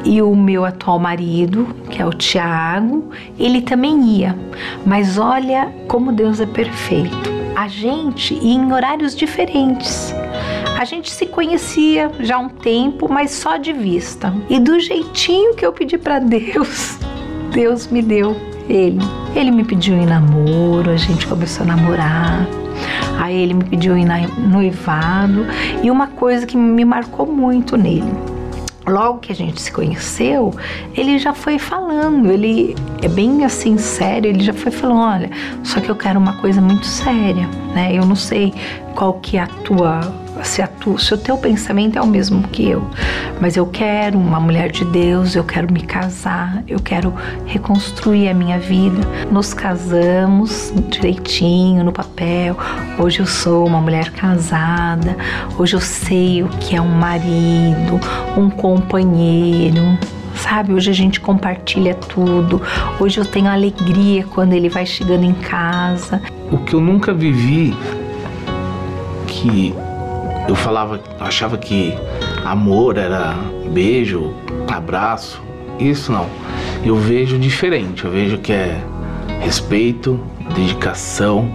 e 0.04 0.20
o 0.20 0.34
meu 0.34 0.64
atual 0.64 0.98
marido, 0.98 1.68
que 1.88 2.02
é 2.02 2.04
o 2.04 2.10
Tiago, 2.10 3.12
ele 3.38 3.62
também 3.62 4.02
ia. 4.16 4.36
Mas 4.84 5.18
olha 5.18 5.72
como 5.86 6.10
Deus 6.10 6.40
é 6.40 6.46
perfeito. 6.46 7.30
A 7.54 7.68
gente 7.68 8.34
ia 8.34 8.54
em 8.54 8.72
horários 8.72 9.14
diferentes. 9.14 10.12
A 10.76 10.84
gente 10.84 11.12
se 11.12 11.26
conhecia 11.26 12.10
já 12.18 12.34
há 12.34 12.38
um 12.40 12.48
tempo, 12.48 13.08
mas 13.08 13.30
só 13.30 13.56
de 13.56 13.72
vista. 13.72 14.34
E 14.50 14.58
do 14.58 14.80
jeitinho 14.80 15.54
que 15.54 15.64
eu 15.64 15.72
pedi 15.72 15.96
para 15.96 16.18
Deus, 16.18 16.98
Deus 17.54 17.86
me 17.86 18.02
deu 18.02 18.36
ele. 18.68 18.98
Ele 19.36 19.52
me 19.52 19.62
pediu 19.62 19.94
em 19.94 20.06
namoro, 20.06 20.90
a 20.90 20.96
gente 20.96 21.24
começou 21.24 21.62
a 21.62 21.68
namorar. 21.68 22.63
Aí 23.18 23.36
ele 23.36 23.54
me 23.54 23.64
pediu 23.64 23.96
em 23.96 24.06
noivado 24.38 25.46
e 25.82 25.90
uma 25.90 26.08
coisa 26.08 26.46
que 26.46 26.56
me 26.56 26.84
marcou 26.84 27.26
muito 27.26 27.76
nele. 27.76 28.12
Logo 28.86 29.18
que 29.18 29.32
a 29.32 29.34
gente 29.34 29.62
se 29.62 29.72
conheceu, 29.72 30.54
ele 30.94 31.18
já 31.18 31.32
foi 31.32 31.58
falando, 31.58 32.30
ele 32.30 32.76
é 33.00 33.08
bem 33.08 33.42
assim 33.42 33.78
sério, 33.78 34.28
ele 34.28 34.42
já 34.42 34.52
foi 34.52 34.70
falando, 34.70 34.98
olha, 34.98 35.30
só 35.62 35.80
que 35.80 35.88
eu 35.88 35.96
quero 35.96 36.20
uma 36.20 36.34
coisa 36.34 36.60
muito 36.60 36.84
séria, 36.84 37.48
né? 37.74 37.96
Eu 37.96 38.04
não 38.04 38.16
sei 38.16 38.52
qual 38.94 39.14
que 39.14 39.38
é 39.38 39.40
a 39.40 39.46
tua 39.46 40.00
se, 40.42 40.60
a 40.60 40.66
tu, 40.66 40.98
se 40.98 41.14
o 41.14 41.18
teu 41.18 41.36
pensamento 41.36 41.98
é 41.98 42.02
o 42.02 42.06
mesmo 42.06 42.42
que 42.48 42.68
eu, 42.68 42.84
mas 43.40 43.56
eu 43.56 43.66
quero 43.66 44.18
uma 44.18 44.40
mulher 44.40 44.70
de 44.70 44.84
Deus, 44.84 45.34
eu 45.36 45.44
quero 45.44 45.72
me 45.72 45.82
casar, 45.82 46.62
eu 46.66 46.80
quero 46.80 47.14
reconstruir 47.46 48.28
a 48.28 48.34
minha 48.34 48.58
vida. 48.58 49.00
Nos 49.30 49.54
casamos 49.54 50.72
direitinho 50.88 51.84
no 51.84 51.92
papel. 51.92 52.56
Hoje 52.98 53.20
eu 53.20 53.26
sou 53.26 53.66
uma 53.66 53.80
mulher 53.80 54.10
casada, 54.10 55.16
hoje 55.58 55.76
eu 55.76 55.80
sei 55.80 56.42
o 56.42 56.48
que 56.48 56.76
é 56.76 56.80
um 56.80 56.94
marido, 56.94 58.00
um 58.36 58.50
companheiro, 58.50 59.98
sabe? 60.36 60.72
Hoje 60.72 60.90
a 60.90 60.94
gente 60.94 61.20
compartilha 61.20 61.94
tudo. 61.94 62.60
Hoje 62.98 63.18
eu 63.18 63.24
tenho 63.24 63.48
alegria 63.48 64.24
quando 64.24 64.52
ele 64.52 64.68
vai 64.68 64.84
chegando 64.84 65.24
em 65.24 65.34
casa. 65.34 66.20
O 66.50 66.58
que 66.58 66.74
eu 66.74 66.80
nunca 66.80 67.12
vivi 67.12 67.74
que 69.26 69.74
eu 70.48 70.54
falava, 70.54 71.00
achava 71.20 71.56
que 71.56 71.94
amor 72.44 72.98
era 72.98 73.34
beijo, 73.72 74.34
abraço. 74.68 75.42
Isso 75.78 76.12
não. 76.12 76.26
Eu 76.84 76.96
vejo 76.96 77.38
diferente. 77.38 78.04
Eu 78.04 78.10
vejo 78.10 78.38
que 78.38 78.52
é 78.52 78.80
respeito, 79.40 80.20
dedicação, 80.54 81.50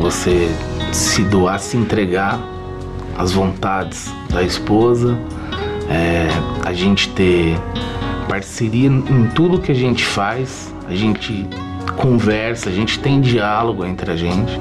você 0.00 0.48
se 0.92 1.22
doar, 1.22 1.58
se 1.58 1.76
entregar 1.76 2.38
às 3.16 3.32
vontades 3.32 4.12
da 4.30 4.42
esposa, 4.42 5.16
é, 5.88 6.28
a 6.64 6.72
gente 6.72 7.08
ter 7.10 7.56
parceria 8.28 8.88
em 8.88 9.28
tudo 9.34 9.60
que 9.60 9.70
a 9.70 9.74
gente 9.74 10.04
faz, 10.04 10.74
a 10.88 10.94
gente 10.94 11.46
conversa, 11.96 12.68
a 12.68 12.72
gente 12.72 12.98
tem 12.98 13.20
diálogo 13.20 13.84
entre 13.84 14.10
a 14.10 14.16
gente. 14.16 14.60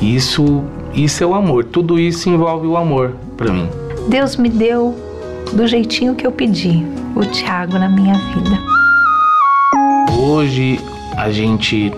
Isso 0.00 0.64
isso 0.94 1.24
é 1.24 1.26
o 1.26 1.34
amor, 1.34 1.64
tudo 1.64 1.98
isso 1.98 2.28
envolve 2.28 2.66
o 2.66 2.76
amor 2.76 3.14
para 3.36 3.50
mim. 3.50 3.68
Deus 4.08 4.36
me 4.36 4.48
deu 4.48 4.94
do 5.52 5.66
jeitinho 5.66 6.14
que 6.14 6.26
eu 6.26 6.32
pedi, 6.32 6.84
o 7.16 7.24
Tiago 7.24 7.78
na 7.78 7.88
minha 7.88 8.14
vida. 8.14 8.58
Hoje 10.18 10.78
a 11.16 11.30
gente 11.30 11.92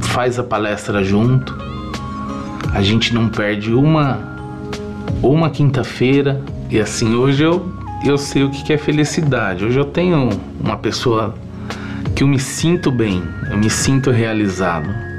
faz 0.00 0.38
a 0.38 0.44
palestra 0.44 1.02
junto, 1.02 1.56
a 2.72 2.80
gente 2.82 3.12
não 3.12 3.28
perde 3.28 3.72
uma 3.74 4.30
uma 5.22 5.50
quinta-feira 5.50 6.40
e 6.70 6.80
assim 6.80 7.14
hoje 7.14 7.42
eu 7.42 7.68
eu 8.04 8.16
sei 8.16 8.44
o 8.44 8.50
que 8.50 8.72
é 8.72 8.78
felicidade. 8.78 9.64
Hoje 9.64 9.78
eu 9.78 9.84
tenho 9.84 10.30
uma 10.58 10.76
pessoa 10.76 11.34
que 12.14 12.22
eu 12.22 12.28
me 12.28 12.38
sinto 12.38 12.90
bem, 12.90 13.22
eu 13.50 13.58
me 13.58 13.68
sinto 13.68 14.10
realizado 14.10 15.09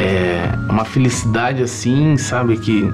é 0.00 0.52
uma 0.68 0.84
felicidade 0.84 1.62
assim, 1.62 2.16
sabe? 2.16 2.56
Que 2.56 2.90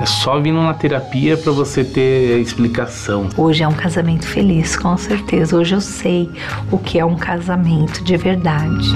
é 0.00 0.06
só 0.06 0.40
vindo 0.40 0.60
na 0.60 0.74
terapia 0.74 1.36
para 1.36 1.52
você 1.52 1.84
ter 1.84 2.34
a 2.34 2.38
explicação. 2.38 3.28
Hoje 3.36 3.62
é 3.62 3.68
um 3.68 3.74
casamento 3.74 4.26
feliz, 4.26 4.76
com 4.76 4.96
certeza. 4.96 5.56
Hoje 5.56 5.74
eu 5.74 5.80
sei 5.80 6.28
o 6.70 6.78
que 6.78 6.98
é 6.98 7.04
um 7.04 7.16
casamento 7.16 8.02
de 8.02 8.16
verdade. 8.16 8.88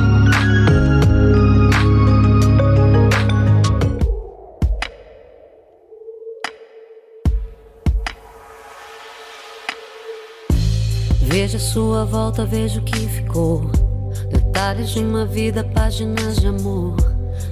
Veja 11.23 11.59
sua 11.59 12.05
volta, 12.05 12.45
veja 12.45 12.81
o 12.81 12.83
que 12.83 12.99
ficou. 13.07 13.88
Detalhes 14.59 14.91
de 14.91 14.99
uma 14.99 15.25
vida, 15.25 15.63
páginas 15.63 16.41
de 16.41 16.49
amor. 16.49 16.97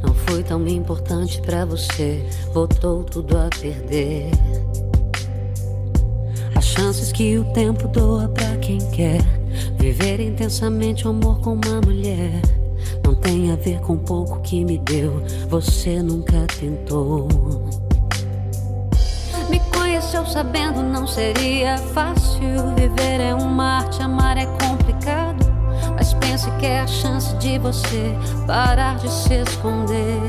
Não 0.03 0.13
foi 0.13 0.43
tão 0.43 0.67
importante 0.67 1.41
para 1.41 1.65
você, 1.65 2.21
botou 2.53 3.05
tudo 3.05 3.39
a 3.39 3.49
perder. 3.61 4.33
As 6.57 6.65
chances 6.65 7.13
que 7.13 7.39
o 7.39 7.45
tempo 7.53 7.87
doa 7.87 8.29
para 8.29 8.57
quem 8.57 8.79
quer 8.91 9.23
viver 9.79 10.19
intensamente 10.19 11.07
o 11.07 11.11
amor 11.11 11.39
com 11.43 11.53
uma 11.53 11.81
mulher. 11.81 12.43
Não 13.05 13.15
tem 13.15 13.53
a 13.53 13.55
ver 13.57 13.79
com 13.83 13.97
pouco 13.97 14.41
que 14.41 14.65
me 14.65 14.77
deu, 14.79 15.23
você 15.49 16.03
nunca 16.03 16.45
tentou. 16.59 17.29
Me 19.49 19.61
conheceu 19.73 20.27
sabendo 20.27 20.83
não 20.83 21.07
seria 21.07 21.79
fácil. 21.79 22.75
Viver 22.75 23.21
é 23.21 23.33
um 23.33 23.47
mar, 23.47 23.89
te 23.91 24.03
amar 24.03 24.37
é 24.37 24.47
complicado. 24.47 24.86
Que 26.37 26.67
é 26.67 26.81
a 26.81 26.87
chance 26.87 27.35
de 27.37 27.59
você 27.59 28.15
parar 28.47 28.97
de 28.97 29.11
se 29.11 29.37
esconder. 29.37 30.21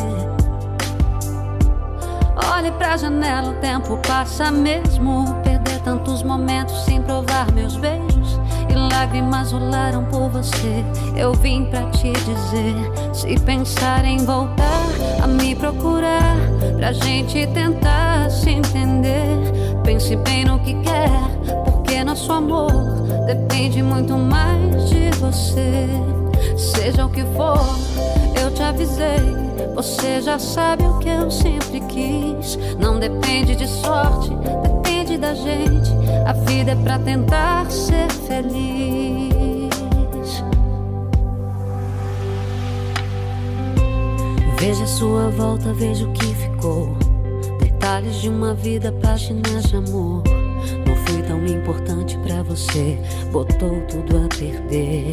Olhe 2.55 2.71
pra 2.71 2.95
janela, 2.95 3.49
o 3.49 3.53
tempo 3.55 3.97
passa 4.07 4.49
mesmo. 4.49 5.35
Perder 5.43 5.81
tantos 5.81 6.23
momentos 6.23 6.85
sem 6.85 7.01
provar 7.01 7.51
meus 7.51 7.75
beijos. 7.75 8.39
E 8.69 8.73
lágrimas 8.73 9.51
rolaram 9.51 10.05
por 10.05 10.29
você. 10.29 10.81
Eu 11.13 11.33
vim 11.33 11.65
pra 11.65 11.83
te 11.89 12.13
dizer: 12.13 13.13
se 13.13 13.37
pensar 13.41 14.05
em 14.05 14.25
voltar 14.25 14.87
a 15.21 15.27
me 15.27 15.55
procurar, 15.55 16.37
pra 16.77 16.93
gente 16.93 17.45
tentar 17.47 18.31
se 18.31 18.51
entender. 18.51 19.81
Pense 19.83 20.15
bem 20.15 20.45
no 20.45 20.57
que 20.59 20.73
quer, 20.75 21.09
porque 21.65 22.01
nosso 22.01 22.31
amor 22.31 23.06
depende 23.57 23.81
muito 23.81 24.15
mais 24.15 24.87
de 24.87 25.09
você. 25.19 25.87
Seja 26.55 27.07
o 27.07 27.09
que 27.09 27.23
for, 27.35 27.59
eu 28.39 28.53
te 28.53 28.61
avisei. 28.61 29.17
Você 29.73 30.21
já 30.21 30.37
sabe 30.37 30.83
o 30.83 30.99
que 30.99 31.09
eu 31.09 31.31
sempre 31.31 31.81
quis. 31.81 32.55
Não 32.79 32.99
depende 32.99 33.55
de 33.55 33.67
sorte, 33.67 34.29
depende 34.61 35.17
da 35.17 35.33
gente. 35.33 35.91
A 36.27 36.33
vida 36.33 36.73
é 36.73 36.75
pra 36.75 36.99
tentar 36.99 37.69
ser 37.71 38.07
feliz. 38.27 39.33
Veja 44.59 44.83
a 44.83 44.87
sua 44.87 45.31
volta, 45.31 45.73
veja 45.73 46.05
o 46.05 46.13
que 46.13 46.27
ficou. 46.35 46.95
Detalhes 47.59 48.17
de 48.17 48.29
uma 48.29 48.53
vida, 48.53 48.91
páginas 49.01 49.63
de 49.63 49.77
amor. 49.77 50.36
Importante 51.47 52.17
pra 52.19 52.43
você, 52.43 52.97
botou 53.31 53.81
tudo 53.87 54.17
a 54.17 54.27
perder. 54.27 55.11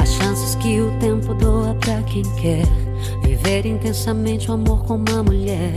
As 0.00 0.10
chances 0.10 0.54
que 0.56 0.80
o 0.80 0.90
tempo 0.98 1.34
doa 1.34 1.74
pra 1.76 2.02
quem 2.02 2.22
quer 2.36 2.66
viver 3.22 3.66
intensamente 3.66 4.50
o 4.50 4.54
amor 4.54 4.84
com 4.84 4.96
uma 4.96 5.22
mulher. 5.22 5.72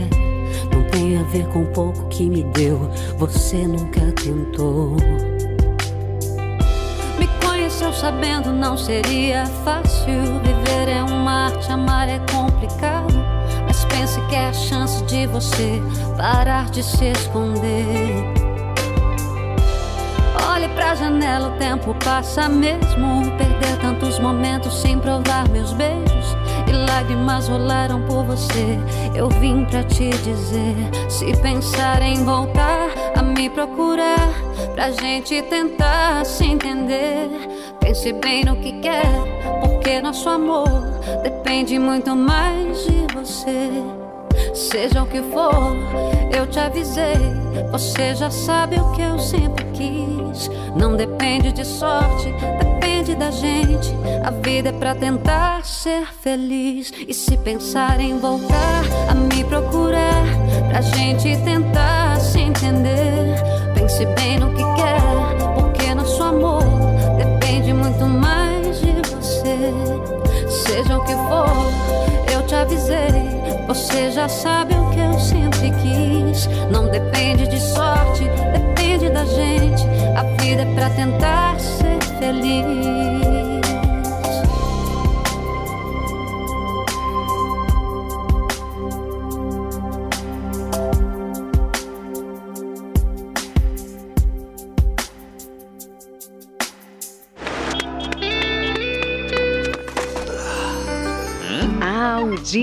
Não 0.72 0.82
tem 0.90 1.16
a 1.18 1.22
ver 1.24 1.46
com 1.48 1.64
pouco 1.66 2.06
que 2.08 2.28
me 2.28 2.44
deu, 2.44 2.78
você 3.18 3.66
nunca 3.66 4.00
tentou. 4.12 4.96
Me 7.18 7.26
conheceu 7.44 7.92
sabendo 7.92 8.52
não 8.52 8.76
seria 8.76 9.46
fácil. 9.64 10.40
Viver 10.42 10.88
é 10.88 11.02
um 11.02 11.24
mar, 11.24 11.52
te 11.58 11.72
amar 11.72 12.08
é 12.08 12.20
complicado. 12.30 13.25
É 14.06 14.46
a 14.46 14.52
chance 14.52 15.02
de 15.04 15.26
você 15.26 15.82
parar 16.16 16.70
de 16.70 16.80
se 16.80 17.06
esconder. 17.06 17.96
Olhe 20.48 20.68
pra 20.68 20.94
janela, 20.94 21.48
o 21.48 21.58
tempo 21.58 21.92
passa 22.04 22.48
mesmo. 22.48 23.32
Perder 23.36 23.78
tantos 23.80 24.20
momentos 24.20 24.80
sem 24.80 24.98
provar 25.00 25.48
meus 25.48 25.72
beijos. 25.72 26.36
E 26.68 26.72
lágrimas 26.72 27.48
rolaram 27.48 28.00
por 28.02 28.24
você. 28.24 28.78
Eu 29.14 29.28
vim 29.28 29.64
pra 29.64 29.82
te 29.82 30.10
dizer: 30.10 30.76
se 31.08 31.36
pensar 31.38 32.00
em 32.00 32.24
voltar 32.24 32.88
a 33.16 33.22
me 33.22 33.50
procurar, 33.50 34.30
pra 34.74 34.92
gente 34.92 35.42
tentar 35.42 36.24
se 36.24 36.44
entender. 36.44 37.28
Pense 37.80 38.12
bem 38.12 38.44
no 38.44 38.54
que 38.56 38.80
quer, 38.80 39.06
porque 39.62 40.00
nosso 40.00 40.28
amor 40.28 40.68
depende 41.24 41.78
muito 41.78 42.14
mais 42.14 42.84
de 42.84 43.06
você. 43.14 43.95
Seja 44.54 45.02
o 45.02 45.06
que 45.06 45.22
for, 45.22 45.76
eu 46.36 46.46
te 46.46 46.58
avisei. 46.58 47.16
Você 47.70 48.14
já 48.14 48.30
sabe 48.30 48.76
o 48.78 48.92
que 48.92 49.02
eu 49.02 49.18
sempre 49.18 49.64
quis. 49.72 50.50
Não 50.76 50.96
depende 50.96 51.52
de 51.52 51.64
sorte, 51.64 52.32
depende 52.58 53.14
da 53.14 53.30
gente. 53.30 53.94
A 54.24 54.30
vida 54.30 54.70
é 54.70 54.72
pra 54.72 54.94
tentar 54.94 55.64
ser 55.64 56.06
feliz. 56.20 56.92
E 57.06 57.14
se 57.14 57.36
pensar 57.38 58.00
em 58.00 58.18
voltar 58.18 58.84
a 59.08 59.14
me 59.14 59.44
procurar, 59.44 60.24
pra 60.68 60.80
gente 60.80 61.36
tentar 61.42 62.20
se 62.20 62.40
entender. 62.40 63.36
Pense 63.74 64.04
bem 64.06 64.38
no 64.38 64.50
que 64.50 64.64
quer, 64.74 65.54
porque 65.54 65.94
nosso 65.94 66.22
amor 66.22 66.62
depende 67.16 67.72
muito 67.72 68.04
mais 68.04 68.80
de 68.80 68.92
você. 68.92 69.56
Seja 70.48 70.98
o 70.98 71.04
que 71.04 71.12
for, 71.12 71.46
eu 72.36 72.46
te 72.46 72.54
avisei. 72.54 73.40
Você 73.66 74.10
já 74.10 74.28
sabe 74.28 74.74
o 74.74 74.90
que 74.90 75.00
eu 75.00 75.18
sempre 75.18 75.70
quis. 75.82 76.46
Não 76.70 76.88
depende 76.88 77.48
de 77.48 77.58
sorte, 77.58 78.24
depende 78.52 79.08
da 79.08 79.24
gente. 79.24 79.82
A 80.16 80.22
vida 80.40 80.62
é 80.62 80.74
pra 80.74 80.90
tentar 80.90 81.58
ser 81.58 82.02
feliz. 82.18 83.05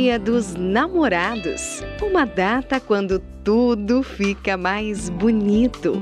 Dia 0.03 0.19
dos 0.19 0.53
Namorados. 0.53 1.81
Uma 2.01 2.25
data 2.25 2.77
quando 2.77 3.19
tudo 3.41 4.03
fica 4.03 4.57
mais 4.57 5.09
bonito. 5.09 5.93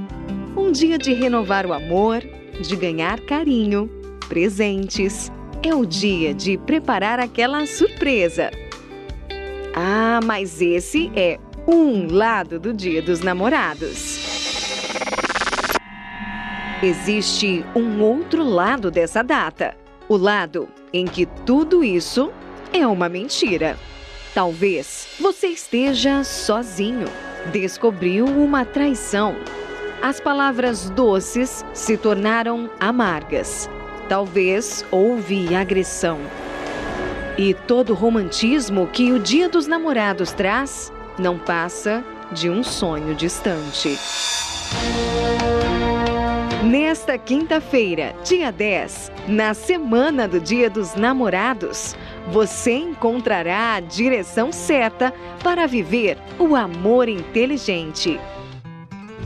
Um 0.57 0.71
dia 0.71 0.97
de 0.97 1.13
renovar 1.13 1.67
o 1.67 1.71
amor, 1.71 2.23
de 2.59 2.75
ganhar 2.75 3.19
carinho, 3.19 3.87
presentes. 4.27 5.31
É 5.61 5.75
o 5.75 5.85
dia 5.85 6.33
de 6.33 6.57
preparar 6.57 7.19
aquela 7.19 7.67
surpresa. 7.67 8.49
Ah, 9.75 10.19
mas 10.25 10.59
esse 10.59 11.11
é 11.15 11.37
um 11.67 12.11
lado 12.11 12.59
do 12.59 12.73
Dia 12.73 13.03
dos 13.03 13.21
Namorados. 13.21 14.17
Existe 16.81 17.63
um 17.75 18.01
outro 18.01 18.43
lado 18.43 18.89
dessa 18.89 19.21
data. 19.21 19.75
O 20.09 20.17
lado 20.17 20.67
em 20.91 21.05
que 21.05 21.27
tudo 21.45 21.83
isso 21.83 22.31
é 22.73 22.85
uma 22.87 23.09
mentira. 23.09 23.77
Talvez 24.33 25.07
você 25.19 25.47
esteja 25.47 26.23
sozinho. 26.23 27.07
Descobriu 27.51 28.25
uma 28.25 28.63
traição. 28.63 29.35
As 30.01 30.19
palavras 30.19 30.89
doces 30.89 31.65
se 31.73 31.97
tornaram 31.97 32.69
amargas. 32.79 33.69
Talvez 34.07 34.85
houve 34.91 35.53
agressão. 35.55 36.19
E 37.37 37.53
todo 37.53 37.93
romantismo 37.93 38.87
que 38.87 39.11
o 39.11 39.19
Dia 39.19 39.49
dos 39.49 39.67
Namorados 39.67 40.31
traz 40.31 40.91
não 41.17 41.37
passa 41.37 42.03
de 42.31 42.49
um 42.49 42.63
sonho 42.63 43.15
distante. 43.15 43.97
Nesta 46.63 47.17
quinta-feira, 47.17 48.15
dia 48.23 48.51
10, 48.51 49.11
na 49.27 49.53
semana 49.53 50.27
do 50.27 50.39
Dia 50.39 50.69
dos 50.69 50.95
Namorados, 50.95 51.95
você 52.29 52.73
encontrará 52.73 53.75
a 53.75 53.79
direção 53.79 54.51
certa 54.51 55.13
para 55.43 55.67
viver 55.67 56.17
o 56.37 56.55
amor 56.55 57.09
inteligente. 57.09 58.19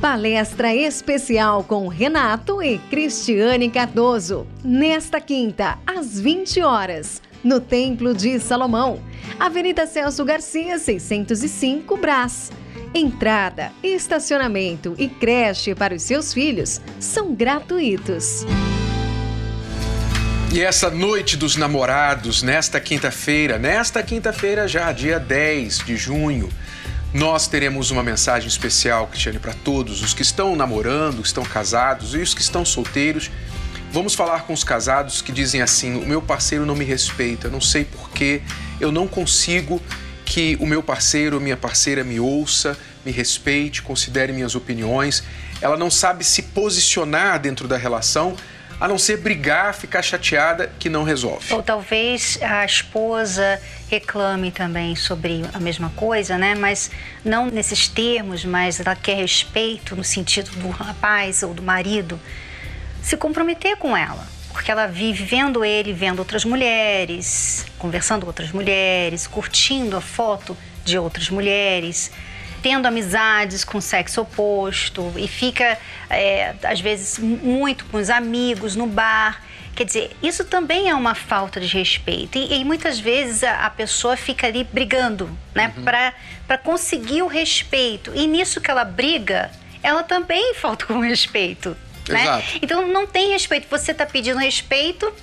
Palestra 0.02 0.74
especial 0.76 1.64
com 1.64 1.88
Renato 1.88 2.62
e 2.62 2.78
Cristiane 2.78 3.70
Cardoso. 3.70 4.46
Nesta 4.64 5.20
quinta, 5.20 5.80
às 5.88 6.20
20 6.20 6.62
horas, 6.62 7.22
no 7.44 7.60
Templo 7.60 8.14
de 8.14 8.40
Salomão, 8.40 9.00
Avenida 9.40 9.86
Celso 9.88 10.24
Garcia, 10.26 10.78
605 10.78 11.98
Brás. 11.98 12.52
Entrada, 12.94 13.72
estacionamento 13.84 14.96
e 14.98 15.08
creche 15.08 15.76
para 15.76 15.94
os 15.94 16.02
seus 16.02 16.34
filhos 16.34 16.82
são 17.00 17.34
gratuitos. 17.34 18.46
E 20.56 20.62
essa 20.62 20.90
noite 20.90 21.36
dos 21.36 21.58
namorados, 21.58 22.42
nesta 22.42 22.80
quinta-feira, 22.80 23.60
nesta 23.60 24.02
quinta-feira 24.02 24.70
já, 24.70 24.90
dia 24.94 25.20
10 25.20 25.80
de 25.80 25.98
junho, 25.98 26.48
nós 27.14 27.46
teremos 27.46 27.92
uma 27.92 28.02
mensagem 28.02 28.48
especial, 28.48 29.06
Cristiane, 29.08 29.38
para 29.38 29.54
todos 29.54 30.02
os 30.02 30.14
que 30.14 30.22
estão 30.22 30.56
namorando, 30.56 31.22
estão 31.22 31.44
casados 31.44 32.16
e 32.16 32.20
os 32.20 32.34
que 32.34 32.40
estão 32.40 32.64
solteiros. 32.64 33.30
Vamos 33.92 34.16
falar 34.16 34.44
com 34.44 34.54
os 34.54 34.64
casados 34.64 35.22
que 35.22 35.34
dizem 35.34 35.62
assim: 35.62 35.98
o 35.98 36.08
meu 36.08 36.22
parceiro 36.22 36.66
não 36.66 36.74
me 36.74 36.86
respeita, 36.86 37.50
não 37.50 37.60
sei 37.60 37.84
porquê, 37.84 38.42
eu 38.80 38.94
não 38.94 39.10
consigo 39.10 39.82
que 40.24 40.56
o 40.62 40.66
meu 40.66 40.82
parceiro 40.82 41.36
ou 41.36 41.42
minha 41.42 41.58
parceira 41.58 42.02
me 42.02 42.18
ouça, 42.18 42.78
me 43.06 43.12
respeite, 43.12 43.82
considere 43.82 44.32
minhas 44.32 44.56
opiniões. 44.56 45.22
Ela 45.60 45.76
não 45.76 45.92
sabe 45.92 46.24
se 46.24 46.44
posicionar 46.44 47.42
dentro 47.42 47.68
da 47.68 47.76
relação 47.76 48.38
a 48.80 48.88
não 48.88 48.98
ser 48.98 49.18
brigar, 49.18 49.74
ficar 49.74 50.02
chateada, 50.02 50.72
que 50.80 50.90
não 50.90 51.04
resolve. 51.04 51.54
Ou 51.54 51.64
talvez 51.64 52.38
a 52.42 52.66
esposa 52.66 53.62
reclame 53.90 54.52
também 54.52 54.96
sobre 54.96 55.44
a 55.54 55.60
mesma 55.60 55.90
coisa, 55.96 56.38
né? 56.38 56.56
Mas 56.56 56.92
não 57.24 57.48
nesses 57.48 57.88
termos, 57.88 58.44
mas 58.44 58.80
ela 58.80 58.96
quer 58.96 59.16
respeito 59.16 59.96
no 59.96 60.04
sentido 60.04 60.52
do 60.52 60.70
rapaz 60.70 61.44
ou 61.44 61.54
do 61.54 61.64
marido. 61.64 62.20
Se 63.02 63.16
comprometer 63.16 63.78
com 63.78 63.96
ela, 63.96 64.28
porque 64.52 64.72
ela 64.72 64.88
vive 64.88 65.24
vendo 65.24 65.64
ele, 65.64 65.94
vendo 65.94 66.20
outras 66.20 66.44
mulheres, 66.44 67.66
conversando 67.78 68.22
com 68.22 68.28
outras 68.28 68.52
mulheres, 68.52 69.28
curtindo 69.28 69.96
a 69.96 70.02
foto 70.02 70.58
de 70.84 70.98
outras 70.98 71.30
mulheres 71.30 72.12
tendo 72.66 72.88
amizades 72.88 73.64
com 73.64 73.78
o 73.78 73.82
sexo 73.82 74.22
oposto 74.22 75.14
e 75.18 75.28
fica, 75.28 75.78
é, 76.10 76.56
às 76.64 76.82
vezes, 76.82 77.20
muito 77.20 77.86
com 77.86 77.98
os 77.98 78.10
amigos 78.10 78.76
no 78.76 78.88
bar. 78.88 79.40
Quer 79.76 79.84
dizer, 79.84 80.18
isso 80.24 80.44
também 80.44 80.90
é 80.90 80.96
uma 80.96 81.14
falta 81.14 81.60
de 81.62 81.68
respeito. 81.68 82.40
E, 82.40 82.60
e 82.60 82.66
muitas 82.66 83.00
vezes 83.00 83.44
a, 83.44 83.68
a, 83.68 83.70
pessoa 83.70 84.18
fica 84.18 84.48
ali 84.48 84.64
brigando, 84.64 85.30
né? 85.54 85.72
Uhum. 85.78 85.84
Para 85.84 86.58
conseguir 86.58 87.22
o 87.22 87.28
respeito. 87.28 88.12
E 88.16 88.26
nisso 88.26 88.60
que 88.60 88.72
ela 88.72 88.84
briga, 88.84 89.52
ela 89.84 90.02
também 90.02 90.56
falta 90.60 90.88
com 90.88 91.02
respeito. 91.02 91.78
Né? 92.10 92.24
Exato. 92.24 92.48
Então 92.64 92.88
não 92.88 93.06
tem 93.06 93.30
respeito. 93.30 93.68
Você 93.70 93.92
está 93.92 94.08
pedindo 94.08 94.40
respeito, 94.40 95.14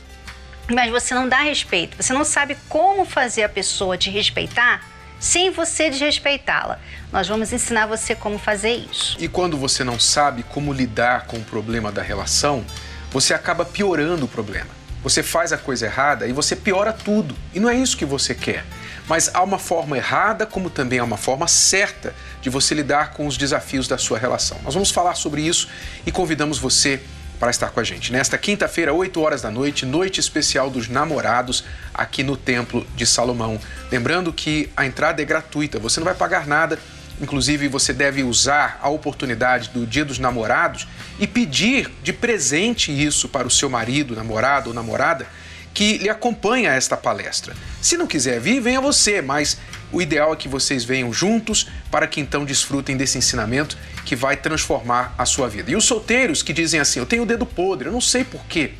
mas 0.72 0.92
você 0.92 1.12
não 1.12 1.28
dá 1.28 1.38
respeito. 1.38 2.00
Você 2.00 2.12
não 2.12 2.24
sabe 2.24 2.56
como 2.68 3.04
fazer 3.04 3.42
a 3.42 3.48
pessoa 3.48 3.98
te 3.98 4.10
respeitar 4.10 4.91
sem 5.22 5.50
você 5.50 5.88
desrespeitá-la. 5.88 6.80
Nós 7.12 7.28
vamos 7.28 7.52
ensinar 7.52 7.86
você 7.86 8.12
como 8.12 8.40
fazer 8.40 8.72
isso. 8.90 9.16
E 9.20 9.28
quando 9.28 9.56
você 9.56 9.84
não 9.84 9.98
sabe 9.98 10.42
como 10.42 10.72
lidar 10.72 11.26
com 11.26 11.36
o 11.36 11.44
problema 11.44 11.92
da 11.92 12.02
relação, 12.02 12.64
você 13.12 13.32
acaba 13.32 13.64
piorando 13.64 14.24
o 14.24 14.28
problema. 14.28 14.66
Você 15.04 15.22
faz 15.22 15.52
a 15.52 15.58
coisa 15.58 15.86
errada 15.86 16.26
e 16.26 16.32
você 16.32 16.56
piora 16.56 16.92
tudo. 16.92 17.36
E 17.54 17.60
não 17.60 17.68
é 17.68 17.74
isso 17.76 17.96
que 17.96 18.04
você 18.04 18.34
quer. 18.34 18.64
Mas 19.08 19.30
há 19.32 19.42
uma 19.42 19.58
forma 19.58 19.96
errada, 19.96 20.44
como 20.44 20.68
também 20.68 20.98
há 20.98 21.04
uma 21.04 21.16
forma 21.16 21.46
certa 21.46 22.12
de 22.40 22.50
você 22.50 22.74
lidar 22.74 23.12
com 23.12 23.26
os 23.26 23.36
desafios 23.36 23.86
da 23.86 23.98
sua 23.98 24.18
relação. 24.18 24.58
Nós 24.64 24.74
vamos 24.74 24.90
falar 24.90 25.14
sobre 25.14 25.42
isso 25.42 25.68
e 26.04 26.10
convidamos 26.10 26.58
você 26.58 27.00
para 27.42 27.50
estar 27.50 27.70
com 27.70 27.80
a 27.80 27.82
gente. 27.82 28.12
Nesta 28.12 28.38
quinta-feira, 28.38 28.94
8 28.94 29.20
horas 29.20 29.42
da 29.42 29.50
noite, 29.50 29.84
noite 29.84 30.20
especial 30.20 30.70
dos 30.70 30.86
namorados 30.86 31.64
aqui 31.92 32.22
no 32.22 32.36
Templo 32.36 32.86
de 32.94 33.04
Salomão. 33.04 33.58
Lembrando 33.90 34.32
que 34.32 34.70
a 34.76 34.86
entrada 34.86 35.20
é 35.20 35.24
gratuita, 35.24 35.80
você 35.80 35.98
não 35.98 36.04
vai 36.04 36.14
pagar 36.14 36.46
nada. 36.46 36.78
Inclusive, 37.20 37.66
você 37.66 37.92
deve 37.92 38.22
usar 38.22 38.78
a 38.80 38.88
oportunidade 38.88 39.70
do 39.70 39.84
Dia 39.84 40.04
dos 40.04 40.20
Namorados 40.20 40.86
e 41.18 41.26
pedir 41.26 41.90
de 42.00 42.12
presente 42.12 42.92
isso 42.92 43.28
para 43.28 43.48
o 43.48 43.50
seu 43.50 43.68
marido, 43.68 44.14
namorado 44.14 44.70
ou 44.70 44.74
namorada 44.74 45.26
que 45.74 45.98
lhe 45.98 46.08
acompanha 46.08 46.70
esta 46.70 46.96
palestra. 46.96 47.56
Se 47.80 47.96
não 47.96 48.06
quiser 48.06 48.38
vir, 48.38 48.60
venha 48.60 48.80
você, 48.80 49.20
mas 49.20 49.56
o 49.90 50.00
ideal 50.00 50.32
é 50.32 50.36
que 50.36 50.46
vocês 50.46 50.84
venham 50.84 51.12
juntos 51.12 51.68
para 51.90 52.06
que 52.06 52.20
então 52.20 52.44
desfrutem 52.44 52.96
desse 52.96 53.18
ensinamento 53.18 53.76
que 54.12 54.16
vai 54.16 54.36
transformar 54.36 55.14
a 55.16 55.24
sua 55.24 55.48
vida. 55.48 55.70
E 55.70 55.74
os 55.74 55.86
solteiros 55.86 56.42
que 56.42 56.52
dizem 56.52 56.78
assim: 56.78 57.00
eu 57.00 57.06
tenho 57.06 57.22
o 57.22 57.26
dedo 57.26 57.46
podre, 57.46 57.88
eu 57.88 57.92
não 57.92 58.00
sei 58.00 58.22
porquê. 58.22 58.72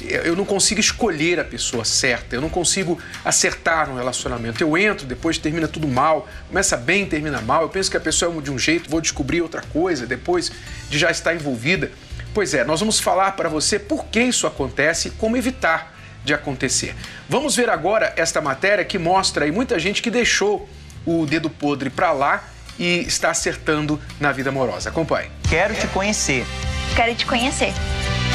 Eu 0.00 0.34
não 0.34 0.44
consigo 0.44 0.80
escolher 0.80 1.38
a 1.38 1.44
pessoa 1.44 1.84
certa, 1.84 2.34
eu 2.34 2.40
não 2.40 2.48
consigo 2.48 2.98
acertar 3.24 3.88
no 3.88 3.96
relacionamento. 3.96 4.60
Eu 4.60 4.76
entro, 4.76 5.06
depois 5.06 5.38
termina 5.38 5.68
tudo 5.68 5.86
mal, 5.86 6.28
começa 6.48 6.76
bem, 6.76 7.06
termina 7.06 7.40
mal. 7.40 7.62
Eu 7.62 7.68
penso 7.68 7.88
que 7.88 7.96
a 7.96 8.00
pessoa 8.00 8.36
é 8.36 8.40
de 8.40 8.50
um 8.50 8.58
jeito, 8.58 8.90
vou 8.90 9.00
descobrir 9.00 9.40
outra 9.40 9.62
coisa 9.72 10.04
depois 10.04 10.50
de 10.90 10.98
já 10.98 11.12
estar 11.12 11.32
envolvida. 11.32 11.92
Pois 12.34 12.52
é, 12.52 12.64
nós 12.64 12.80
vamos 12.80 12.98
falar 12.98 13.36
para 13.36 13.48
você 13.48 13.78
por 13.78 14.06
que 14.06 14.20
isso 14.20 14.48
acontece 14.48 15.06
e 15.06 15.10
como 15.12 15.36
evitar 15.36 15.96
de 16.24 16.34
acontecer. 16.34 16.96
Vamos 17.28 17.54
ver 17.54 17.70
agora 17.70 18.12
esta 18.16 18.40
matéria 18.40 18.84
que 18.84 18.98
mostra 18.98 19.44
aí 19.44 19.52
muita 19.52 19.78
gente 19.78 20.02
que 20.02 20.10
deixou 20.10 20.68
o 21.06 21.24
dedo 21.24 21.48
podre 21.48 21.88
para 21.88 22.10
lá 22.10 22.51
e 22.78 23.00
está 23.06 23.30
acertando 23.30 24.00
na 24.20 24.32
vida 24.32 24.50
amorosa. 24.50 24.90
Acompanhe. 24.90 25.30
Quero 25.48 25.74
te 25.74 25.86
conhecer. 25.88 26.46
Quero 26.94 27.14
te 27.14 27.26
conhecer. 27.26 27.72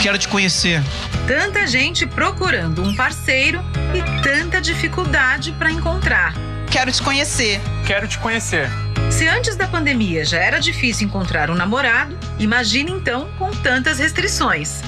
Quero 0.01 0.17
te 0.17 0.27
conhecer. 0.27 0.81
Tanta 1.27 1.65
gente 1.67 2.05
procurando 2.05 2.81
um 2.83 2.95
parceiro 2.95 3.59
e 3.93 4.21
tanta 4.23 4.61
dificuldade 4.61 5.51
para 5.53 5.71
encontrar. 5.71 6.33
Quero 6.71 6.91
te 6.91 7.01
conhecer. 7.01 7.59
Quero 7.85 8.07
te 8.07 8.17
conhecer. 8.19 8.69
Se 9.09 9.27
antes 9.27 9.55
da 9.55 9.67
pandemia 9.67 10.25
já 10.25 10.37
era 10.37 10.59
difícil 10.59 11.07
encontrar 11.07 11.49
um 11.49 11.55
namorado, 11.55 12.17
imagine 12.39 12.91
então 12.91 13.29
com 13.37 13.51
tantas 13.51 13.99
restrições. 13.99 14.81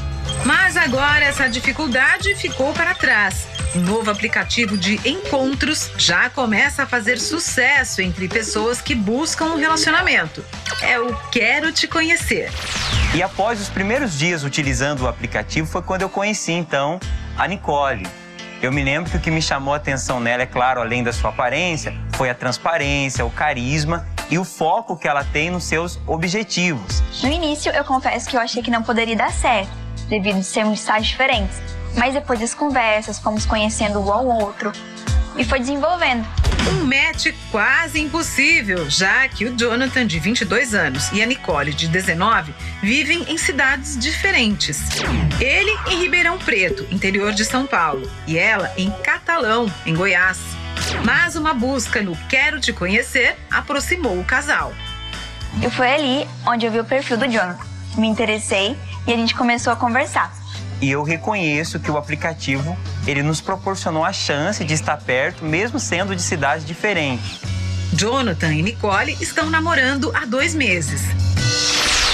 Mas 0.45 0.77
agora 0.77 1.25
essa 1.25 1.49
dificuldade 1.49 2.35
ficou 2.35 2.73
para 2.73 2.93
trás. 2.93 3.47
Um 3.75 3.82
novo 3.82 4.10
aplicativo 4.10 4.75
de 4.75 4.99
encontros 5.08 5.91
já 5.95 6.27
começa 6.27 6.84
a 6.84 6.86
fazer 6.88 7.19
sucesso 7.19 8.01
entre 8.01 8.27
pessoas 8.27 8.82
que 8.82 8.95
buscam 8.95 9.45
um 9.45 9.58
relacionamento. 9.58 10.43
É 10.82 10.99
o 10.99 11.15
Quero 11.32 11.71
Te 11.71 11.88
Conhecer. 11.88 12.49
E 13.13 13.21
após 13.21 13.62
os 13.62 13.69
primeiros 13.69 14.17
dias 14.17 14.43
utilizando 14.43 15.01
o 15.01 15.08
aplicativo 15.08 15.67
foi 15.67 15.84
quando 15.84 16.01
eu 16.01 16.10
conheci 16.10 16.51
então 16.51 16.99
a 17.38 17.47
Nicole. 17.47 18.08
Eu 18.60 18.71
me 18.71 18.84
lembro 18.84 19.10
que 19.12 19.17
o 19.17 19.19
que 19.19 19.29
me 19.29 19.41
chamou 19.41 19.73
a 19.73 19.77
atenção 19.77 20.19
nela, 20.19 20.43
é 20.43 20.47
claro, 20.47 20.82
além 20.82 21.03
da 21.03 21.13
sua 21.13 21.29
aparência, 21.29 21.93
foi 22.13 22.29
a 22.29 22.36
transparência, 22.36 23.23
o 23.23 23.29
carisma 23.29 24.05
e 24.32 24.39
o 24.39 24.43
foco 24.43 24.97
que 24.97 25.08
ela 25.08 25.23
tem 25.23 25.51
nos 25.51 25.63
seus 25.63 25.99
objetivos. 26.08 27.03
No 27.21 27.29
início, 27.29 27.71
eu 27.71 27.86
confesso 27.86 28.27
que 28.27 28.36
eu 28.36 28.41
achei 28.41 28.63
que 28.63 28.71
não 28.71 28.82
poderia 28.82 29.15
dar 29.15 29.32
certo 29.32 29.71
devido 30.10 30.39
a 30.39 30.43
sermos 30.43 30.79
estágios 30.79 31.10
diferentes. 31.10 31.78
Mas 31.95 32.13
depois 32.13 32.39
das 32.39 32.54
conversas, 32.54 33.19
fomos 33.19 33.45
conhecendo 33.45 33.99
um 33.99 34.12
ao 34.12 34.25
outro 34.25 34.71
e 35.38 35.43
foi 35.43 35.60
desenvolvendo. 35.60 36.28
Um 36.71 36.86
match 36.86 37.28
quase 37.52 37.99
impossível, 37.99 38.89
já 38.89 39.28
que 39.28 39.45
o 39.45 39.58
Jonathan, 39.58 40.06
de 40.06 40.19
22 40.19 40.75
anos, 40.75 41.10
e 41.12 41.21
a 41.21 41.25
Nicole, 41.25 41.73
de 41.73 41.88
19, 41.88 42.54
vivem 42.82 43.23
em 43.28 43.38
cidades 43.38 43.97
diferentes. 43.97 44.80
Ele 45.39 45.71
em 45.88 45.99
Ribeirão 45.99 46.38
Preto, 46.38 46.86
interior 46.91 47.32
de 47.32 47.45
São 47.45 47.65
Paulo, 47.65 48.10
e 48.28 48.38
ela 48.38 48.71
em 48.78 48.91
Catalão, 48.91 49.71
em 49.86 49.95
Goiás. 49.95 50.39
Mas 51.04 51.36
uma 51.36 51.54
busca 51.54 52.02
no 52.02 52.15
Quero 52.28 52.60
Te 52.60 52.73
Conhecer 52.73 53.38
aproximou 53.49 54.19
o 54.19 54.23
casal. 54.23 54.73
Eu 55.62 55.71
fui 55.71 55.88
ali 55.88 56.28
onde 56.45 56.65
eu 56.65 56.71
vi 56.71 56.80
o 56.80 56.86
perfil 56.86 57.17
do 57.17 57.28
Jonathan. 57.28 57.65
Me 57.97 58.08
interessei 58.08 58.78
e 59.08 59.13
a 59.13 59.15
gente 59.15 59.34
começou 59.34 59.73
a 59.73 59.75
conversar. 59.75 60.32
E 60.81 60.89
eu 60.89 61.03
reconheço 61.03 61.79
que 61.79 61.91
o 61.91 61.97
aplicativo 61.97 62.77
ele 63.05 63.21
nos 63.21 63.41
proporcionou 63.41 64.05
a 64.05 64.13
chance 64.13 64.63
de 64.63 64.73
estar 64.73 64.97
perto, 64.97 65.43
mesmo 65.43 65.79
sendo 65.79 66.15
de 66.15 66.21
cidades 66.21 66.65
diferentes. 66.65 67.41
Jonathan 67.93 68.53
e 68.53 68.61
Nicole 68.61 69.17
estão 69.19 69.49
namorando 69.49 70.11
há 70.15 70.25
dois 70.25 70.55
meses. 70.55 71.01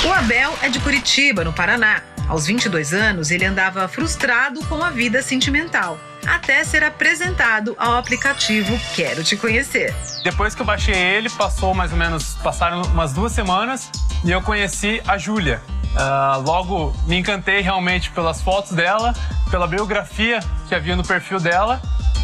O 0.06 0.12
Abel 0.12 0.54
é 0.62 0.70
de 0.70 0.80
Curitiba, 0.80 1.44
no 1.44 1.54
Paraná. 1.54 2.02
Aos 2.28 2.48
22 2.48 2.94
anos, 2.94 3.30
ele 3.30 3.46
andava 3.46 3.88
frustrado 3.88 4.64
com 4.66 4.84
a 4.84 4.90
vida 4.90 5.22
sentimental, 5.22 6.00
até 6.26 6.64
ser 6.64 6.84
apresentado 6.84 7.76
ao 7.78 7.98
aplicativo 7.98 8.80
Quero 8.96 9.24
Te 9.24 9.38
Conhecer. 9.38 9.94
Depois 10.24 10.56
que 10.56 10.62
eu 10.62 10.66
baixei 10.66 10.96
ele, 10.96 11.30
passou 11.30 11.76
mais 11.76 11.92
ou 11.92 11.98
menos, 11.98 12.36
passaram 12.42 12.82
umas 12.84 13.14
duas 13.14 13.32
semanas 13.32 13.92
e 14.24 14.32
eu 14.32 14.42
conheci 14.42 15.02
a 15.08 15.18
Júlia. 15.18 15.62
Uh, 15.96 16.42
logo 16.42 16.94
me 17.08 17.18
encantei 17.18 17.62
realmente 17.62 18.12
pelas 18.12 18.42
fotos 18.42 18.72
dela, 18.72 19.14
pela 19.50 19.66
biografia 19.66 20.40
que 20.68 20.76
havia 20.76 20.96
no 20.96 21.04
perfil 21.04 21.40
dela 21.40 21.82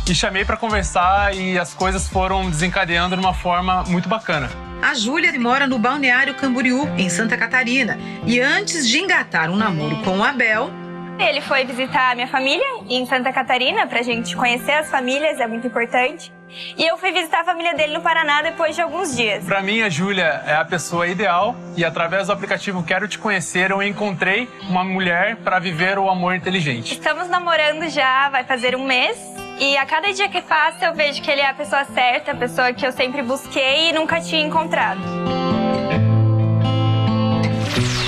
e 0.10 0.15
chamei 0.15 0.43
para 0.43 0.58
conversar 0.58 1.34
e 1.36 1.58
as 1.58 1.73
coisas 1.73 2.08
foram 2.08 2.49
desencadeando 2.49 3.15
de 3.15 3.21
uma 3.21 3.34
forma 3.34 3.84
muito 3.84 4.10
bacana. 4.10 4.49
A 4.82 4.95
Júlia 4.95 5.32
mora 5.39 5.67
no 5.67 5.77
Balneário 5.77 6.34
Camboriú, 6.34 6.88
em 6.97 7.08
Santa 7.08 7.38
Catarina, 7.38 7.97
e 8.25 8.39
antes 8.39 8.89
de 8.89 8.97
engatar 8.97 9.49
um 9.49 9.56
namoro 9.56 9.97
com 9.97 10.17
o 10.17 10.23
Abel, 10.23 10.71
ele 11.19 11.39
foi 11.39 11.63
visitar 11.63 12.12
a 12.12 12.15
minha 12.15 12.27
família 12.27 12.65
em 12.89 13.06
Santa 13.06 13.32
Catarina 13.32 13.86
pra 13.86 14.01
gente 14.01 14.36
conhecer 14.36 14.71
as 14.71 14.89
famílias, 14.89 15.39
é 15.39 15.45
muito 15.45 15.67
importante. 15.67 16.34
E 16.78 16.86
eu 16.86 16.98
fui 16.98 17.12
visitar 17.12 17.42
a 17.42 17.44
família 17.44 17.74
dele 17.74 17.94
no 17.94 18.02
Paraná 18.02 18.42
depois 18.42 18.76
de 18.76 18.82
alguns 18.82 19.16
dias. 19.16 19.44
Para 19.44 19.62
mim, 19.62 19.82
a 19.82 19.90
Júlia 19.90 20.44
é 20.46 20.56
a 20.56 20.66
pessoa 20.66 21.08
ideal 21.08 21.56
e 21.76 21.84
através 21.86 22.28
do 22.28 22.34
aplicativo 22.34 22.84
Quero 22.84 23.08
Te 23.08 23.18
Conhecer, 23.18 23.72
eu 23.72 23.82
encontrei 23.82 24.50
uma 24.70 24.84
mulher 24.84 25.38
para 25.38 25.60
viver 25.60 25.98
o 25.98 26.10
amor 26.10 26.36
inteligente. 26.36 26.94
Estamos 26.94 27.28
namorando 27.28 27.90
já, 27.90 28.30
vai 28.30 28.44
fazer 28.44 28.76
um 28.76 28.86
mês. 28.86 29.18
E 29.60 29.78
a 29.78 29.86
cada 29.86 30.12
dia 30.12 30.28
que 30.28 30.42
passa, 30.42 30.86
eu 30.86 30.94
vejo 30.96 31.22
que 31.22 31.30
ele 31.30 31.42
é 31.42 31.48
a 31.48 31.54
pessoa 31.54 31.86
certa, 31.86 32.32
a 32.32 32.36
pessoa 32.36 32.74
que 32.74 32.86
eu 32.86 32.92
sempre 32.92 33.22
busquei 33.22 33.90
e 33.90 33.94
nunca 33.94 34.20
tinha 34.20 34.42
encontrado. 34.42 35.02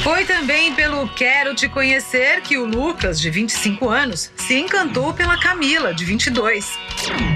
Foi 0.04 0.26
também 0.26 0.76
pelo 0.76 1.08
Quero 1.08 1.56
Te 1.56 1.70
Conhecer 1.70 2.42
que 2.42 2.58
o 2.58 2.66
Lucas, 2.66 3.22
de 3.22 3.30
25 3.30 3.88
anos, 3.88 4.30
se 4.36 4.60
encantou 4.60 5.14
pela 5.14 5.40
Camila, 5.40 5.94
de 5.94 6.04
22. 6.04 6.78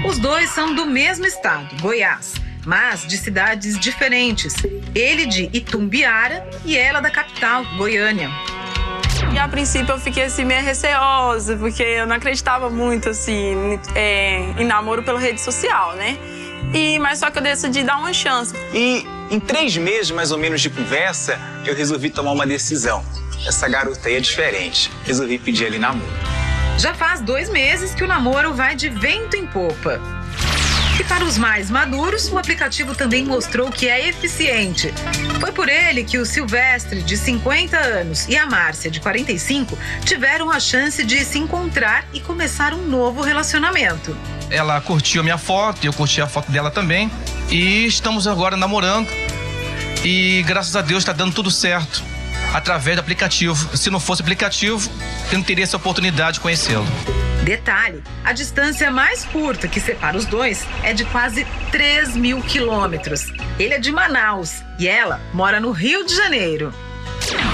Os 0.06 0.18
dois 0.18 0.50
são 0.50 0.74
do 0.74 0.84
mesmo 0.84 1.24
estado, 1.24 1.74
Goiás, 1.80 2.34
mas 2.66 3.06
de 3.06 3.16
cidades 3.16 3.78
diferentes. 3.78 4.54
Ele 4.94 5.24
de 5.24 5.48
Itumbiara 5.50 6.46
e 6.62 6.76
ela 6.76 7.00
da 7.00 7.10
capital, 7.10 7.64
Goiânia. 7.78 8.28
Já 9.32 9.44
a 9.44 9.48
princípio 9.48 9.94
eu 9.94 9.98
fiquei 9.98 10.24
assim 10.24 10.44
meio 10.44 10.62
receosa, 10.62 11.56
porque 11.56 11.82
eu 11.82 12.06
não 12.06 12.16
acreditava 12.16 12.68
muito 12.68 13.08
assim 13.08 13.80
é, 13.94 14.40
em 14.58 14.66
namoro 14.66 15.02
pela 15.02 15.18
rede 15.18 15.40
social, 15.40 15.96
né? 15.96 16.18
E, 16.74 16.98
mas 16.98 17.18
só 17.20 17.30
que 17.30 17.38
eu 17.38 17.42
decidi 17.42 17.82
dar 17.82 17.96
uma 17.96 18.12
chance. 18.12 18.54
E 18.74 19.06
em 19.30 19.38
três 19.38 19.76
meses 19.76 20.10
mais 20.10 20.30
ou 20.32 20.38
menos 20.38 20.60
de 20.60 20.70
conversa, 20.70 21.38
eu 21.64 21.74
resolvi 21.74 22.10
tomar 22.10 22.32
uma 22.32 22.46
decisão. 22.46 23.04
Essa 23.46 23.68
garota 23.68 24.08
aí 24.08 24.16
é 24.16 24.20
diferente. 24.20 24.90
Resolvi 25.04 25.38
pedir 25.38 25.64
ele 25.64 25.78
namoro. 25.78 26.06
Já 26.78 26.94
faz 26.94 27.20
dois 27.20 27.48
meses 27.50 27.94
que 27.94 28.04
o 28.04 28.06
namoro 28.06 28.54
vai 28.54 28.74
de 28.74 28.88
vento 28.88 29.36
em 29.36 29.46
popa. 29.46 30.00
E 30.98 31.04
para 31.04 31.24
os 31.24 31.38
mais 31.38 31.70
maduros, 31.70 32.28
o 32.28 32.38
aplicativo 32.38 32.94
também 32.94 33.24
mostrou 33.24 33.70
que 33.70 33.88
é 33.88 34.08
eficiente. 34.08 34.92
Foi 35.38 35.52
por 35.52 35.68
ele 35.68 36.02
que 36.02 36.18
o 36.18 36.26
Silvestre, 36.26 37.02
de 37.02 37.16
50 37.16 37.76
anos, 37.76 38.26
e 38.28 38.36
a 38.36 38.46
Márcia, 38.46 38.90
de 38.90 38.98
45, 38.98 39.78
tiveram 40.04 40.50
a 40.50 40.58
chance 40.58 41.04
de 41.04 41.24
se 41.24 41.38
encontrar 41.38 42.04
e 42.12 42.18
começar 42.18 42.74
um 42.74 42.84
novo 42.84 43.22
relacionamento. 43.22 44.16
Ela 44.50 44.80
curtiu 44.80 45.20
a 45.20 45.24
minha 45.24 45.38
foto, 45.38 45.84
eu 45.84 45.92
curti 45.92 46.20
a 46.20 46.26
foto 46.26 46.50
dela 46.50 46.70
também. 46.70 47.08
E 47.50 47.86
estamos 47.86 48.26
agora 48.26 48.56
namorando. 48.56 49.08
E 50.04 50.42
graças 50.46 50.76
a 50.76 50.82
Deus 50.82 51.02
está 51.02 51.12
dando 51.12 51.34
tudo 51.34 51.50
certo 51.50 52.02
através 52.52 52.96
do 52.96 53.00
aplicativo. 53.00 53.76
Se 53.76 53.90
não 53.90 53.98
fosse 53.98 54.22
aplicativo, 54.22 54.90
eu 55.32 55.38
não 55.38 55.44
teria 55.44 55.64
essa 55.64 55.76
oportunidade 55.76 56.34
de 56.34 56.40
conhecê-lo. 56.40 56.86
Detalhe: 57.42 58.02
a 58.24 58.32
distância 58.32 58.90
mais 58.90 59.24
curta 59.24 59.66
que 59.66 59.80
separa 59.80 60.16
os 60.16 60.26
dois 60.26 60.66
é 60.82 60.92
de 60.92 61.04
quase 61.06 61.46
3 61.72 62.16
mil 62.16 62.42
quilômetros. 62.42 63.26
Ele 63.58 63.74
é 63.74 63.78
de 63.78 63.90
Manaus 63.90 64.62
e 64.78 64.86
ela 64.86 65.20
mora 65.32 65.58
no 65.58 65.70
Rio 65.70 66.04
de 66.04 66.14
Janeiro. 66.14 66.72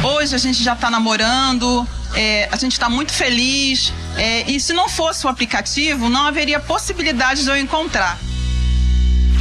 Hoje 0.03 0.35
a 0.35 0.39
gente 0.39 0.63
já 0.63 0.75
está 0.75 0.91
namorando, 0.91 1.87
é, 2.15 2.49
a 2.51 2.57
gente 2.57 2.73
está 2.73 2.89
muito 2.89 3.13
feliz. 3.13 3.93
É, 4.17 4.51
e 4.51 4.59
se 4.59 4.73
não 4.73 4.89
fosse 4.89 5.27
o 5.27 5.29
aplicativo, 5.29 6.09
não 6.09 6.27
haveria 6.27 6.59
possibilidade 6.59 7.45
de 7.45 7.49
eu 7.49 7.57
encontrar. 7.57 8.19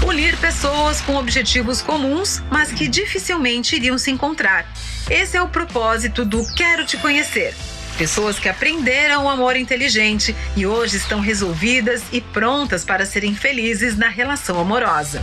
Unir 0.05 0.37
pessoas 0.37 0.99
com 1.01 1.15
objetivos 1.15 1.81
comuns, 1.81 2.41
mas 2.51 2.71
que 2.71 2.87
dificilmente 2.87 3.75
iriam 3.75 3.97
se 3.97 4.11
encontrar. 4.11 4.65
Esse 5.09 5.37
é 5.37 5.41
o 5.41 5.47
propósito 5.47 6.25
do 6.25 6.45
Quero 6.53 6.85
Te 6.85 6.97
Conhecer. 6.97 7.55
Pessoas 7.97 8.37
que 8.37 8.49
aprenderam 8.49 9.25
o 9.25 9.29
amor 9.29 9.55
inteligente 9.55 10.35
e 10.57 10.65
hoje 10.65 10.97
estão 10.97 11.19
resolvidas 11.19 12.03
e 12.11 12.19
prontas 12.19 12.83
para 12.83 13.05
serem 13.05 13.33
felizes 13.33 13.97
na 13.97 14.09
relação 14.09 14.59
amorosa. 14.59 15.21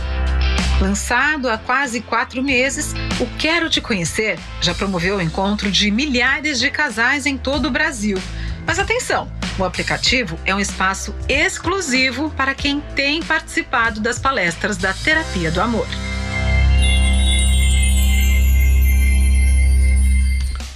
Lançado 0.79 1.47
há 1.47 1.59
quase 1.59 2.01
quatro 2.01 2.41
meses, 2.41 2.93
o 3.19 3.27
Quero 3.37 3.69
Te 3.69 3.81
Conhecer 3.81 4.39
já 4.61 4.73
promoveu 4.73 5.17
o 5.17 5.21
encontro 5.21 5.69
de 5.69 5.91
milhares 5.91 6.59
de 6.59 6.71
casais 6.71 7.25
em 7.27 7.37
todo 7.37 7.67
o 7.67 7.71
Brasil. 7.71 8.17
Mas 8.65 8.79
atenção! 8.79 9.40
O 9.59 9.65
aplicativo 9.65 10.39
é 10.45 10.55
um 10.55 10.59
espaço 10.59 11.13
exclusivo 11.27 12.31
para 12.31 12.55
quem 12.55 12.79
tem 12.95 13.21
participado 13.21 13.99
das 13.99 14.17
palestras 14.17 14.77
da 14.77 14.93
Terapia 14.93 15.51
do 15.51 15.61
Amor. 15.61 15.87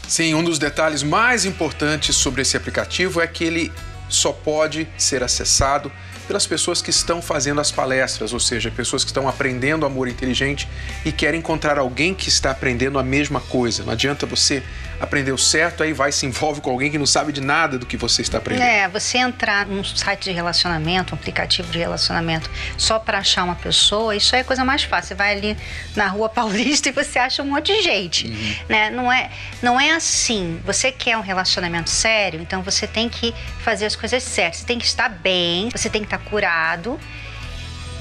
Sim, 0.07 0.35
um 0.35 0.43
dos 0.43 0.59
detalhes 0.59 1.01
mais 1.01 1.45
importantes 1.45 2.15
sobre 2.15 2.41
esse 2.41 2.55
aplicativo 2.55 3.21
é 3.21 3.27
que 3.27 3.43
ele 3.43 3.71
só 4.07 4.31
pode 4.31 4.87
ser 4.97 5.23
acessado 5.23 5.91
pelas 6.27 6.45
pessoas 6.45 6.81
que 6.81 6.89
estão 6.89 7.21
fazendo 7.21 7.61
as 7.61 7.71
palestras, 7.71 8.33
ou 8.33 8.39
seja, 8.39 8.71
pessoas 8.71 9.03
que 9.03 9.09
estão 9.09 9.27
aprendendo 9.27 9.85
amor 9.85 10.07
inteligente 10.07 10.67
e 11.03 11.11
querem 11.11 11.39
encontrar 11.39 11.77
alguém 11.77 12.13
que 12.13 12.29
está 12.29 12.51
aprendendo 12.51 12.99
a 12.99 13.03
mesma 13.03 13.39
coisa. 13.39 13.83
Não 13.83 13.93
adianta 13.93 14.25
você 14.25 14.63
aprender 15.05 15.31
o 15.31 15.37
certo, 15.37 15.83
aí 15.83 15.93
vai 15.93 16.11
se 16.11 16.25
envolve 16.25 16.61
com 16.61 16.69
alguém 16.69 16.91
que 16.91 16.97
não 16.97 17.05
sabe 17.05 17.31
de 17.31 17.41
nada 17.41 17.77
do 17.77 17.85
que 17.85 17.95
você 17.95 18.21
está 18.21 18.37
aprendendo. 18.37 18.67
É, 18.67 18.87
você 18.87 19.17
entrar 19.17 19.65
num 19.65 19.83
site 19.83 20.25
de 20.25 20.31
relacionamento, 20.31 21.15
um 21.15 21.17
aplicativo 21.17 21.71
de 21.71 21.79
relacionamento, 21.79 22.49
só 22.77 22.99
para 22.99 23.19
achar 23.19 23.43
uma 23.43 23.55
pessoa, 23.55 24.15
isso 24.15 24.35
é 24.35 24.41
a 24.41 24.43
coisa 24.43 24.63
mais 24.65 24.83
fácil. 24.83 25.09
Você 25.09 25.15
vai 25.15 25.37
ali 25.37 25.57
na 25.95 26.07
rua 26.07 26.27
Paulista 26.29 26.89
e 26.89 26.91
você 26.91 27.19
acha 27.19 27.41
um 27.41 27.47
monte 27.47 27.73
de 27.73 27.81
gente. 27.81 28.27
Uhum. 28.27 28.55
Né? 28.67 28.89
Não, 28.89 29.11
é, 29.11 29.29
não 29.61 29.79
é 29.79 29.91
assim. 29.91 30.59
Você 30.65 30.91
quer 30.91 31.17
um 31.17 31.21
relacionamento 31.21 31.89
sério, 31.89 32.41
então 32.41 32.61
você 32.61 32.87
tem 32.87 33.07
que 33.07 33.33
fazer 33.59 33.85
as 33.85 33.95
coisas 33.95 34.21
certas. 34.23 34.59
Você 34.61 34.65
tem 34.65 34.79
que 34.79 34.85
estar 34.85 35.09
bem, 35.09 35.69
você 35.69 35.89
tem 35.89 36.01
que 36.01 36.07
estar 36.07 36.17
curado 36.17 36.99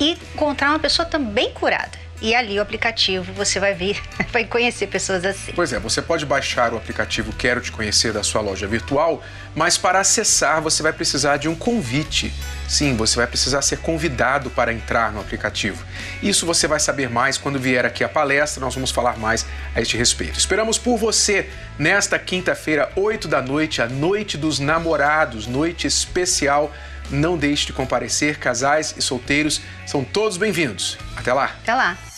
e 0.01 0.13
encontrar 0.35 0.71
uma 0.71 0.79
pessoa 0.79 1.07
também 1.07 1.53
curada. 1.53 2.04
E 2.25 2.35
ali 2.35 2.59
o 2.59 2.63
aplicativo 2.63 3.35
você 3.35 3.61
vai 3.61 3.75
ver, 3.75 4.01
vai 4.33 4.47
conhecer 4.47 4.87
pessoas 4.87 5.27
assim. 5.27 5.53
Pois 5.55 5.75
é, 5.75 5.79
você 5.79 6.01
pode 6.01 6.25
baixar 6.25 6.73
o 6.73 6.77
aplicativo 6.79 7.31
Quero 7.35 7.61
Te 7.61 7.71
Conhecer 7.71 8.15
da 8.15 8.23
sua 8.23 8.41
loja 8.41 8.67
virtual, 8.67 9.23
mas 9.55 9.77
para 9.77 10.01
acessar 10.01 10.63
você 10.63 10.83
vai 10.83 10.95
precisar 10.95 11.37
de 11.37 11.51
um 11.51 11.55
convite. 11.55 12.33
Sim, 12.67 12.97
você 12.97 13.17
vai 13.17 13.27
precisar 13.27 13.61
ser 13.61 13.77
convidado 13.81 14.49
para 14.49 14.73
entrar 14.73 15.13
no 15.13 15.21
aplicativo. 15.21 15.85
Isso 16.23 16.47
você 16.47 16.67
vai 16.67 16.81
saber 16.81 17.11
mais 17.11 17.37
quando 17.37 17.59
vier 17.59 17.85
aqui 17.85 18.03
a 18.03 18.09
palestra, 18.09 18.59
nós 18.59 18.75
vamos 18.75 18.91
falar 18.91 19.19
mais 19.19 19.45
a 19.75 19.83
este 19.83 19.99
respeito. 19.99 20.39
Esperamos 20.39 20.79
por 20.79 20.97
você 20.97 21.51
nesta 21.79 22.19
quinta-feira, 22.19 22.91
8 22.97 23.29
da 23.29 23.43
noite, 23.43 23.83
a 23.83 23.87
Noite 23.87 24.39
dos 24.39 24.59
Namorados, 24.59 25.47
noite 25.47 25.87
especial. 25.87 26.73
Não 27.11 27.37
deixe 27.37 27.67
de 27.67 27.75
comparecer, 27.75 28.39
casais 28.39 28.95
e 28.97 29.03
solteiros 29.03 29.61
são 29.85 30.03
todos 30.03 30.39
bem-vindos. 30.39 30.97
Até 31.15 31.31
lá. 31.31 31.55
Até 31.63 31.75
lá. 31.75 31.99